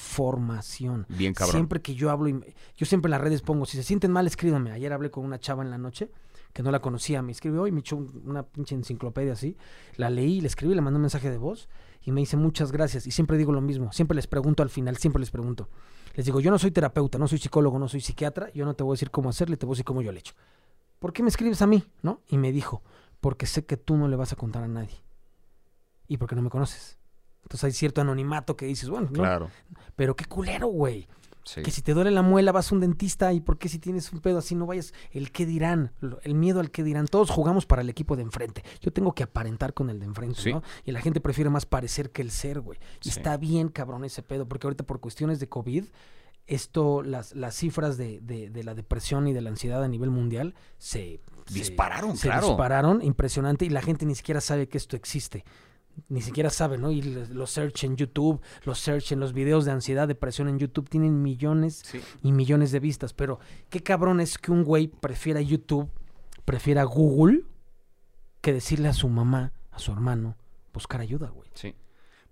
[0.00, 1.06] información.
[1.08, 1.52] Bien cabrón.
[1.52, 4.10] Siempre que yo hablo, y me- yo siempre en las redes pongo, si se sienten
[4.12, 4.72] mal, escríbanme.
[4.72, 6.10] Ayer hablé con una chava en la noche
[6.52, 9.56] que no la conocía, me escribió hoy, me echó un- una pinche enciclopedia así.
[9.96, 11.68] La leí, le escribí, le mandé un mensaje de voz
[12.02, 13.06] y me dice muchas gracias.
[13.06, 15.68] Y siempre digo lo mismo, siempre les pregunto al final, siempre les pregunto.
[16.16, 18.82] Les digo, yo no soy terapeuta, no soy psicólogo, no soy psiquiatra, yo no te
[18.82, 20.32] voy a decir cómo hacerle, te voy a decir cómo yo le echo.
[20.98, 21.84] ¿Por qué me escribes a mí?
[22.00, 22.22] ¿No?
[22.28, 22.82] Y me dijo,
[23.20, 24.96] porque sé que tú no le vas a contar a nadie.
[26.08, 26.96] Y porque no me conoces.
[27.42, 29.20] Entonces hay cierto anonimato que dices, bueno, ¿no?
[29.20, 29.50] Claro.
[29.94, 31.06] pero qué culero, güey.
[31.46, 31.62] Sí.
[31.62, 34.12] Que si te duele la muela vas a un dentista y por qué si tienes
[34.12, 35.92] un pedo así no vayas, el qué dirán,
[36.24, 37.06] el miedo al qué dirán.
[37.06, 38.64] Todos jugamos para el equipo de enfrente.
[38.80, 40.52] Yo tengo que aparentar con el de enfrente, Sí.
[40.52, 40.64] ¿no?
[40.84, 42.80] Y la gente prefiere más parecer que el ser, güey.
[43.04, 45.84] Y está bien, cabrón, ese pedo, porque ahorita por cuestiones de COVID,
[46.48, 50.10] esto, las, las cifras de, de- de la depresión y de la ansiedad a nivel
[50.10, 51.20] mundial se...
[51.46, 52.48] se- Dispararon, se claro.
[52.48, 55.44] dispararon, impresionante, y la gente ni siquiera sabe que esto existe
[56.08, 56.90] ni siquiera sabe, ¿no?
[56.90, 60.88] Y los search en YouTube, los search en los videos de ansiedad, depresión en YouTube
[60.88, 62.00] tienen millones Sí.
[62.22, 63.12] y millones de vistas.
[63.12, 63.38] Pero
[63.70, 65.88] qué cabrón es que un güey prefiera YouTube,
[66.44, 67.42] prefiera Google,
[68.40, 70.36] que decirle a su mamá, a su hermano,
[70.72, 71.48] buscar ayuda, güey.
[71.54, 71.74] Sí.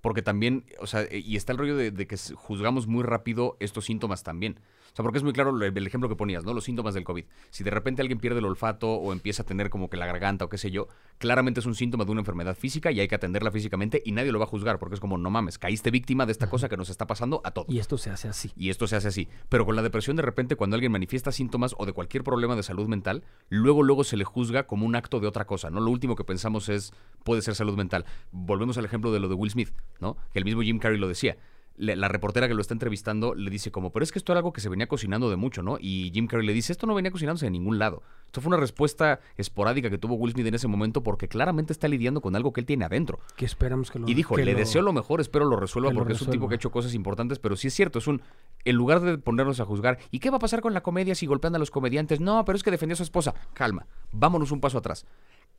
[0.00, 3.86] Porque también, o sea, y está el rollo de, de que juzgamos muy rápido estos
[3.86, 4.60] síntomas también.
[4.92, 6.54] O sea, porque es muy claro el, ejemplo que ponías, ¿no?
[6.54, 7.24] Los síntomas del COVID.
[7.50, 10.44] Si de repente alguien pierde el olfato o empieza a tener como que la garganta
[10.44, 13.14] o qué sé yo, claramente es un síntoma de una enfermedad física y hay que
[13.14, 16.26] atenderla físicamente y nadie lo va a juzgar porque es como, no mames, caíste víctima
[16.26, 17.68] de esta cosa que nos está pasando a todos.
[17.68, 18.52] Y esto se hace así.
[18.56, 19.28] Y esto se hace así.
[19.48, 22.62] Pero con la depresión, de repente, cuando alguien manifiesta síntomas o de cualquier problema de
[22.62, 25.80] salud mental, luego, luego se le juzga como un acto de otra cosa, ¿no?
[25.80, 26.92] Lo último que pensamos es,
[27.24, 28.04] puede ser salud mental.
[28.32, 30.16] Volvemos al ejemplo de lo de Will Smith, ¿no?
[30.32, 31.36] Que el mismo Jim Carrey lo decía.
[31.76, 34.38] Le- la reportera que lo está entrevistando le dice como, pero es que esto era
[34.38, 35.76] algo que se venía cocinando de mucho, ¿no?
[35.80, 38.02] Y Jim Carrey le dice, esto no venía cocinándose de ningún lado.
[38.26, 41.88] Esto fue una respuesta esporádica que tuvo Will Smith en ese momento porque claramente está
[41.88, 43.18] lidiando con algo que él tiene adentro.
[43.36, 45.96] Que esperamos que lo Y dijo, le lo- deseo lo mejor, espero lo resuelva lo
[45.98, 48.22] porque es un tipo que ha hecho cosas importantes, pero sí es cierto, es un,
[48.64, 51.26] en lugar de ponernos a juzgar, ¿y qué va a pasar con la comedia si
[51.26, 52.20] golpean a los comediantes?
[52.20, 53.34] No, pero es que defendió a su esposa.
[53.52, 55.06] Calma, vámonos un paso atrás.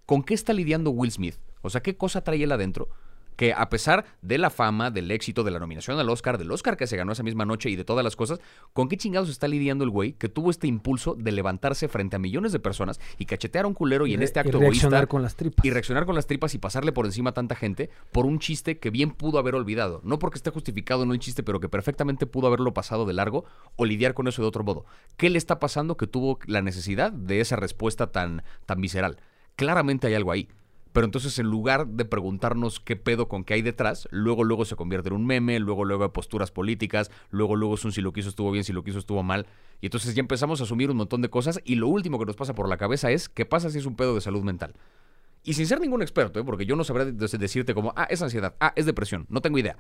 [0.06, 1.36] ¿Con qué está lidiando Will Smith?
[1.62, 2.88] O sea, ¿qué cosa trae él adentro
[3.36, 6.78] que a pesar de la fama, del éxito, de la nominación al Oscar, del Oscar
[6.78, 8.40] que se ganó esa misma noche y de todas las cosas,
[8.74, 12.20] ¿con qué chingados está lidiando el güey que tuvo este impulso de levantarse frente a
[12.20, 15.08] millones de personas y cachetear a un culero y, en este acto y reaccionar egoísta
[15.08, 15.66] con las tripas.
[15.66, 18.78] y reaccionar con las tripas y pasarle por encima a tanta gente por un chiste
[18.78, 20.02] que bien pudo haber olvidado.
[20.04, 23.46] No porque esté justificado no el chiste, pero que perfectamente pudo haberlo pasado de largo
[23.76, 24.86] o lidiar con eso de otro modo.
[25.18, 29.18] ¿Qué le está pasando que tuvo la necesidad de esa respuesta tan, tan visceral?
[29.56, 30.50] Claramente hay algo ahí.
[30.96, 34.78] Pero entonces en lugar de preguntarnos qué pedo con qué hay detrás, luego luego se
[34.78, 38.14] convierte en un meme, luego luego hay posturas políticas, luego luego es un si lo
[38.14, 39.46] quiso estuvo bien, si lo quiso estuvo mal.
[39.82, 42.38] Y entonces ya empezamos a asumir un montón de cosas y lo último que nos
[42.38, 44.74] pasa por la cabeza es qué pasa si es un pedo de salud mental.
[45.44, 46.44] Y sin ser ningún experto, ¿eh?
[46.46, 49.60] porque yo no sabré de- decirte como, ah, es ansiedad, ah, es depresión, no tengo
[49.60, 49.78] idea.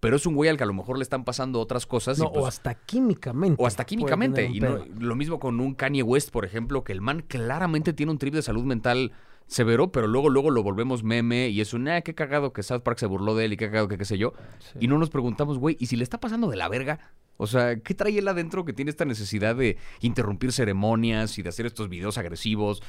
[0.00, 2.18] Pero es un güey al que a lo mejor le están pasando otras cosas.
[2.18, 3.62] y No, pues- o hasta químicamente.
[3.62, 4.46] o hasta químicamente.
[4.46, 8.10] Y no- lo mismo con un Kanye West, por ejemplo, que el man claramente tiene
[8.12, 9.12] un trip de salud mental
[9.46, 12.80] severo, pero luego, luego lo volvemos meme y es un, ah, qué cagado que South
[12.80, 14.32] Park se burló de él y qué cagado que qué sé yo.
[14.58, 14.78] Sí.
[14.80, 16.98] Y no nos preguntamos, güey, ¿y si le está pasando de la verga?
[17.36, 21.48] O sea, ¿qué trae él adentro que tiene esta necesidad de interrumpir ceremonias y de
[21.48, 22.82] hacer estos videos agresivos?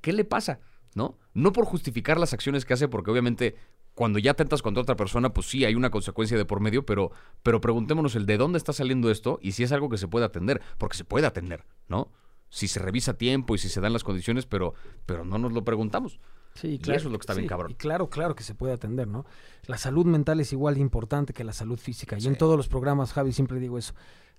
[0.00, 0.60] ¿Qué le pasa?
[0.94, 1.18] ¿No?
[1.32, 3.56] No por justificar las acciones que hace, porque obviamente
[3.94, 7.12] cuando ya atentas contra otra persona, pues sí, hay una consecuencia de por medio, pero,
[7.42, 10.26] pero preguntémonos el de dónde está saliendo esto y si es algo que se puede
[10.26, 12.10] atender, porque se puede atender, ¿no?
[12.54, 14.74] Si se revisa tiempo y si se dan las condiciones, pero,
[15.06, 16.20] pero no nos lo preguntamos.
[16.54, 17.72] Sí, Y eso es lo que está bien cabrón.
[17.72, 19.26] Y claro, claro que se puede atender, ¿no?
[19.66, 22.16] La salud mental es igual de importante que la salud física.
[22.16, 23.92] Yo en todos los programas, Javi, siempre digo eso.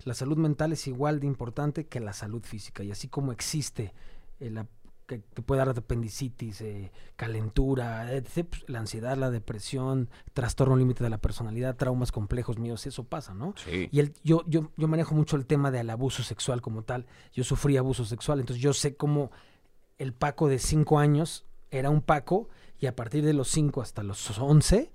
[0.04, 2.82] La salud mental es igual de importante que la salud física.
[2.82, 3.92] Y así como existe
[4.40, 4.66] la
[5.06, 11.04] que te puede dar apendicitis, eh, calentura, etc., pues, la ansiedad, la depresión, trastorno límite
[11.04, 13.54] de la personalidad, traumas complejos míos, eso pasa, ¿no?
[13.56, 13.88] Sí.
[13.92, 17.06] Y el, yo, yo, yo manejo mucho el tema del abuso sexual como tal.
[17.32, 19.30] Yo sufrí abuso sexual, entonces yo sé cómo
[19.98, 22.48] el Paco de 5 años era un Paco
[22.78, 24.92] y a partir de los 5 hasta los 11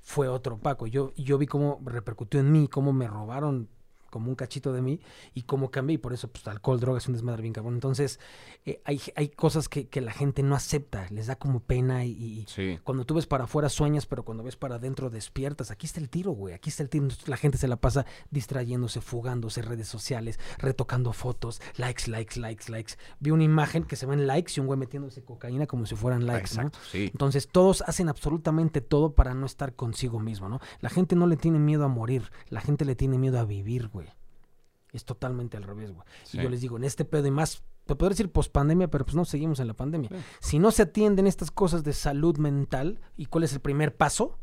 [0.00, 0.86] fue otro Paco.
[0.86, 3.68] Yo, yo vi cómo repercutió en mí, cómo me robaron
[4.12, 5.00] como un cachito de mí
[5.32, 7.72] y cómo cambié y por eso pues alcohol, drogas, un desmadre bien cabrón.
[7.74, 8.20] Entonces
[8.66, 12.44] eh, hay, hay cosas que, que la gente no acepta, les da como pena y,
[12.46, 12.78] Sí.
[12.84, 15.70] cuando tú ves para afuera sueñas, pero cuando ves para adentro despiertas.
[15.70, 16.52] Aquí está el tiro, güey.
[16.54, 17.04] Aquí está el tiro.
[17.04, 22.70] Entonces, La gente se la pasa distrayéndose, fugándose, redes sociales, retocando fotos, likes, likes, likes,
[22.70, 22.94] likes.
[23.20, 26.26] Vi una imagen que se ven likes y un güey metiéndose cocaína como si fueran
[26.26, 26.70] likes, ¿no?
[26.90, 27.04] Sí.
[27.12, 30.60] Entonces todos hacen absolutamente todo para no estar consigo mismo, ¿no?
[30.80, 33.88] La gente no le tiene miedo a morir, la gente le tiene miedo a vivir,
[33.88, 34.01] güey.
[34.92, 36.06] Es totalmente al revés, güey.
[36.24, 36.38] Sí.
[36.38, 39.14] Y yo les digo, en este pedo y más, te podría decir pospandemia, pero pues
[39.14, 40.10] no seguimos en la pandemia.
[40.10, 40.16] Sí.
[40.40, 44.38] Si no se atienden estas cosas de salud mental, ¿y cuál es el primer paso?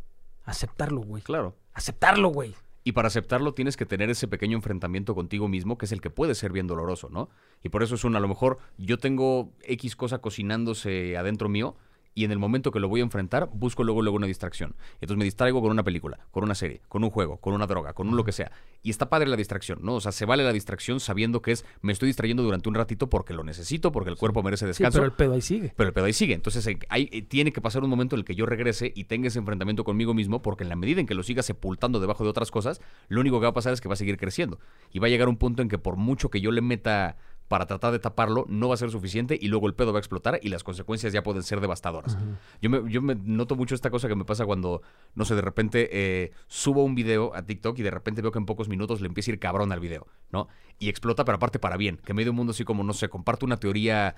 [0.45, 1.22] Aceptarlo, güey.
[1.22, 1.56] Claro.
[1.74, 2.56] Aceptarlo, güey.
[2.84, 6.10] Y para aceptarlo tienes que tener ese pequeño enfrentamiento contigo mismo, que es el que
[6.10, 7.30] puede ser bien doloroso, ¿no?
[7.62, 11.76] Y por eso es un, a lo mejor yo tengo X cosa cocinándose adentro mío
[12.20, 14.76] y en el momento que lo voy a enfrentar, busco luego, luego una distracción.
[14.95, 17.93] Entonces me distraigo con una película, con una serie, con un juego, con una droga,
[17.93, 18.51] con un lo que sea.
[18.84, 19.95] Y está padre la distracción, ¿no?
[19.95, 23.09] O sea, se vale la distracción sabiendo que es, me estoy distrayendo durante un ratito
[23.09, 24.97] porque lo necesito, porque el cuerpo merece Sí, descanso.
[24.97, 25.74] pero el pedo ahí sigue.
[25.78, 26.34] Pero el pedo ahí sigue.
[26.34, 29.28] Entonces hay- eh, tiene que pasar un momento en el que yo regrese y tenga
[29.28, 32.30] ese enfrentamiento conmigo mismo, porque en la medida en que lo siga sepultando debajo de
[32.32, 34.59] otras cosas, lo único que va a pasar es que va a seguir creciendo.
[34.91, 37.17] Y va a llegar un punto en que por mucho que yo le meta
[37.50, 40.02] para tratar de taparlo, no va a ser suficiente y luego el pedo va a
[40.02, 42.16] explotar y las consecuencias ya pueden ser devastadoras.
[42.62, 44.84] Yo me, yo me noto mucho esta cosa que me pasa cuando,
[45.16, 48.38] no sé, de repente eh, subo un video a TikTok y de repente veo que
[48.38, 50.47] en pocos minutos le empieza a ir cabrón al video, ¿no?
[50.78, 51.97] Y explota, pero aparte para bien.
[51.97, 54.16] Que medio mundo así como, no sé, comparto una teoría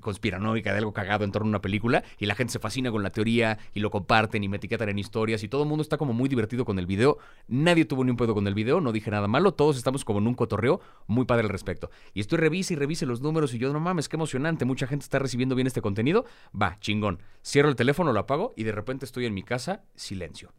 [0.00, 3.02] conspiranoica de algo cagado en torno a una película y la gente se fascina con
[3.02, 5.96] la teoría y lo comparten y me etiquetan en historias y todo el mundo está
[5.96, 7.18] como muy divertido con el video.
[7.48, 10.18] Nadie tuvo ni un pedo con el video, no dije nada malo, todos estamos como
[10.18, 11.90] en un cotorreo muy padre al respecto.
[12.12, 15.02] Y estoy revise y revise los números y yo, no mames, qué emocionante, mucha gente
[15.02, 16.24] está recibiendo bien este contenido.
[16.60, 17.20] Va, chingón.
[17.44, 20.52] Cierro el teléfono, lo apago y de repente estoy en mi casa, silencio.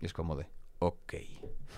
[0.00, 0.48] Y es como de,
[0.80, 1.14] ok.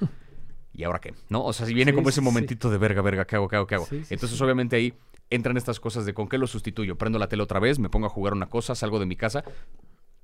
[0.73, 1.15] ¿Y ahora qué?
[1.29, 1.45] ¿No?
[1.45, 2.25] O sea, si viene Sí, como ese sí.
[2.25, 3.87] momentito de verga, verga, ¿qué hago, qué hago, qué hago?
[3.87, 4.95] Sí, Entonces, obviamente ahí
[5.29, 6.97] entran estas cosas de con qué lo sustituyo.
[6.97, 9.45] Prendo la tele otra vez, me pongo a jugar una cosa, salgo de mi casa,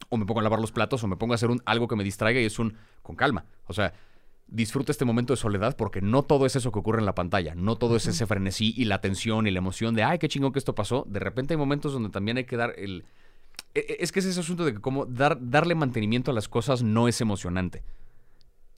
[0.08, 1.96] o me pongo a lavar los platos, o me pongo a hacer un, algo que
[1.96, 3.44] me distraiga y es un con calma.
[3.66, 3.92] O sea,
[4.52, 7.54] disfruta este momento de soledad porque no todo es eso que ocurre en la pantalla,
[7.54, 10.52] no todo es ese frenesí y la tensión y la emoción de, ay, qué chingón
[10.52, 11.04] que esto pasó.
[11.08, 13.04] De repente hay momentos donde también hay que dar el...
[13.74, 16.48] e- e- Es que es ese asunto de que como dar, darle mantenimiento a las
[16.48, 17.82] cosas no es emocionante.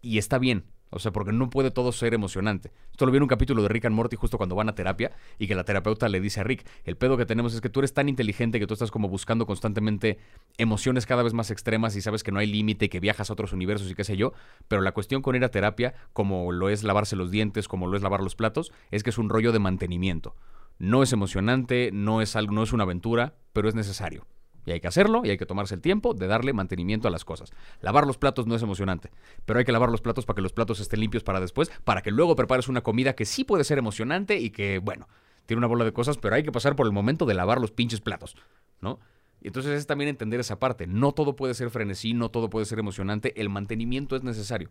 [0.00, 0.64] Y está bien.
[0.94, 2.70] O sea, porque no puede todo ser emocionante.
[2.92, 5.10] Esto lo vi en un capítulo de Rick and Morty justo cuando van a terapia
[5.40, 7.80] y que la terapeuta le dice a Rick, el pedo que tenemos es que tú
[7.80, 10.18] eres tan inteligente que tú estás como buscando constantemente
[10.56, 13.52] emociones cada vez más extremas y sabes que no hay límite, que viajas a otros
[13.52, 14.34] universos y qué sé yo,
[14.68, 17.96] pero la cuestión con ir a terapia, como lo es lavarse los dientes, como lo
[17.96, 20.36] es lavar los platos, es que es un rollo de mantenimiento.
[20.78, 24.26] No es emocionante, no es algo, no es una aventura, pero es necesario.
[24.66, 27.24] Y hay que hacerlo y hay que tomarse el tiempo de darle mantenimiento a las
[27.24, 27.52] cosas.
[27.80, 29.10] Lavar los platos no es emocionante,
[29.44, 32.02] pero hay que lavar los platos para que los platos estén limpios para después, para
[32.02, 35.08] que luego prepares una comida que sí puede ser emocionante y que, bueno,
[35.46, 37.70] tiene una bola de cosas, pero hay que pasar por el momento de lavar los
[37.70, 38.36] pinches platos,
[38.80, 38.98] ¿no?
[39.40, 40.86] Y entonces es también entender esa parte.
[40.86, 43.38] No todo puede ser frenesí, no todo puede ser emocionante.
[43.38, 44.70] El mantenimiento es necesario.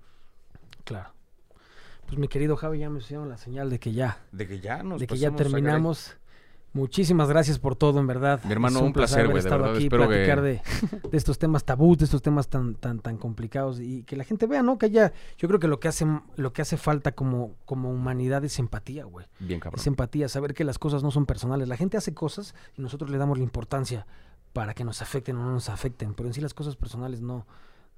[0.83, 1.13] Claro.
[2.07, 4.25] Pues mi querido Javi, ya me hicieron la señal de que ya.
[4.31, 6.17] De que ya nos De que ya terminamos.
[6.74, 8.41] Muchísimas gracias por todo, en verdad.
[8.45, 10.61] Mi hermano, Es un placer, güey, de verdad, aquí, espero que- platicar de,
[11.11, 14.47] de estos temas tabús, de estos temas tan, tan, tan complicados y que la gente
[14.47, 14.80] vea, ¿no?
[14.80, 18.43] Que haya, yo creo que lo que hace, lo que hace falta como, como humanidad
[18.43, 19.28] es empatía, güey.
[19.39, 19.80] Bien, cabrón.
[19.80, 21.67] Es empatía, saber que las cosas no son personales.
[21.67, 24.07] La gente hace cosas y nosotros le damos la importancia
[24.51, 27.45] para que nos afecten o no nos afecten, pero en sí las cosas personales no,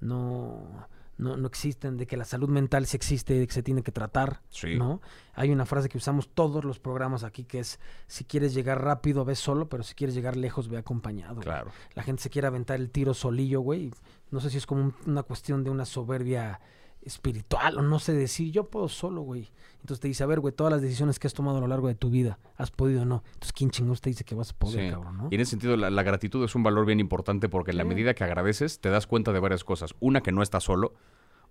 [0.00, 0.86] no,
[1.18, 3.92] no, no existen, de que la salud mental sí existe, de que se tiene que
[3.92, 4.76] tratar, Sí.
[4.76, 5.00] ¿no?
[5.34, 9.24] Hay una frase que usamos todos los programas aquí que es, si quieres llegar rápido,
[9.24, 11.34] ve solo, pero si quieres llegar lejos, ve acompañado.
[11.36, 11.44] güey.
[11.44, 11.70] Claro.
[11.94, 13.92] La gente se quiere aventar el tiro solillo, güey.
[14.30, 16.60] No sé si es como un- una cuestión de una soberbia
[17.06, 19.48] espiritual o no sé decir, yo puedo solo, güey.
[19.80, 21.88] Entonces te dice, a ver, güey, todas las decisiones que has tomado a lo largo
[21.88, 23.22] de tu vida, ¿has podido o no?
[23.26, 24.90] Entonces, ¿quién chingos te dice que vas a poder, Sí.
[24.90, 25.28] cabrón, no?
[25.30, 27.84] Y en ese sentido, la, la gratitud es un valor bien importante porque en la
[27.84, 27.88] Sí.
[27.88, 29.94] medida que agradeces, te das cuenta de varias cosas.
[30.00, 30.94] Una, que no estás solo.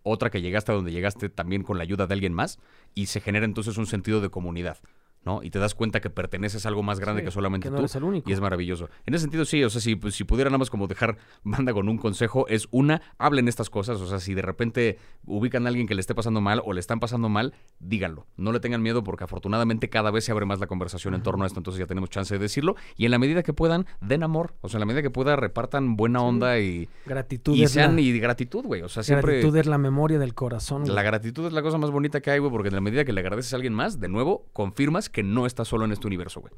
[0.04, 2.60] Otra, que llegaste a donde llegaste también con la ayuda de alguien más.
[2.94, 4.78] Y se genera entonces un sentido de comunidad.
[5.26, 5.42] ¿No?
[5.44, 7.78] Y te das cuenta que perteneces a algo más grande Sí, que solamente que no
[7.78, 7.82] tú.
[7.82, 8.30] eres el único.
[8.30, 8.90] Y es maravilloso.
[9.06, 11.74] En ese sentido, sí, o sea, si, pues, si pudiera nada más como dejar banda
[11.74, 14.00] con un consejo, es una, hablen estas cosas.
[14.02, 16.80] O sea, si de repente ubican a alguien que le esté pasando mal o le
[16.80, 18.28] están pasando mal, díganlo.
[18.38, 21.44] No le tengan miedo porque afortunadamente cada vez se abre más la conversación en torno
[21.44, 22.76] a esto, entonces ya tenemos chance de decirlo.
[22.96, 24.54] Y en la medida que puedan, den amor.
[24.62, 28.02] O sea, en la medida que pueda, repartan buena onda y, Gratitud y sean la,
[28.02, 28.82] y gratitud, güey.
[28.82, 29.34] O sea, siempre.
[29.38, 30.84] gratitud es la memoria del corazón.
[30.84, 30.94] güey.
[30.94, 33.14] La gratitud es la cosa más bonita que hay, güey, porque en la medida que
[33.14, 36.42] le agradeces a alguien más, de nuevo, confirmas que no estás solo en este universo,
[36.42, 36.54] güey.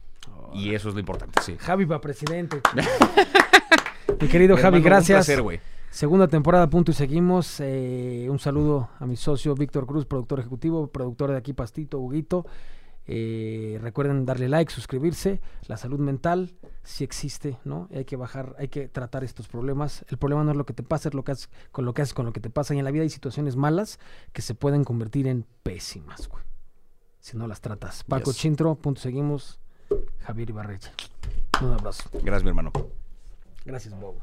[0.53, 1.57] Y eso es lo importante, sí.
[1.59, 2.61] Javi va presidente.
[4.21, 5.25] Mi querido Javi, hermano, un gracias.
[5.25, 5.59] placer, güey.
[5.89, 7.59] Segunda temporada, punto y seguimos.
[7.59, 12.45] Eh, un saludo a mi socio Víctor Cruz, productor ejecutivo, productor de aquí Pastito, Huguito.
[13.09, 15.39] Eh, recuerden darle like, suscribirse.
[15.67, 16.53] La salud mental
[16.83, 17.87] sí existe, ¿no?
[17.89, 20.05] Y hay que bajar, hay que tratar estos problemas.
[20.09, 22.01] El problema no es lo que te pasa, es lo que haces con lo que
[22.01, 22.75] haces con lo que te pasa.
[22.75, 23.97] Y en la vida hay situaciones malas
[24.33, 26.46] que se pueden convertir en pésimas, güey.
[27.27, 28.05] Si no las tratas.
[28.05, 28.37] Paco Yes.
[28.39, 29.59] Chintro, punto seguimos.
[30.21, 30.93] Javier Ibarrecha.
[31.61, 32.09] Un abrazo.
[32.13, 32.71] Gracias, mi hermano.
[33.65, 34.21] Gracias, Bobo.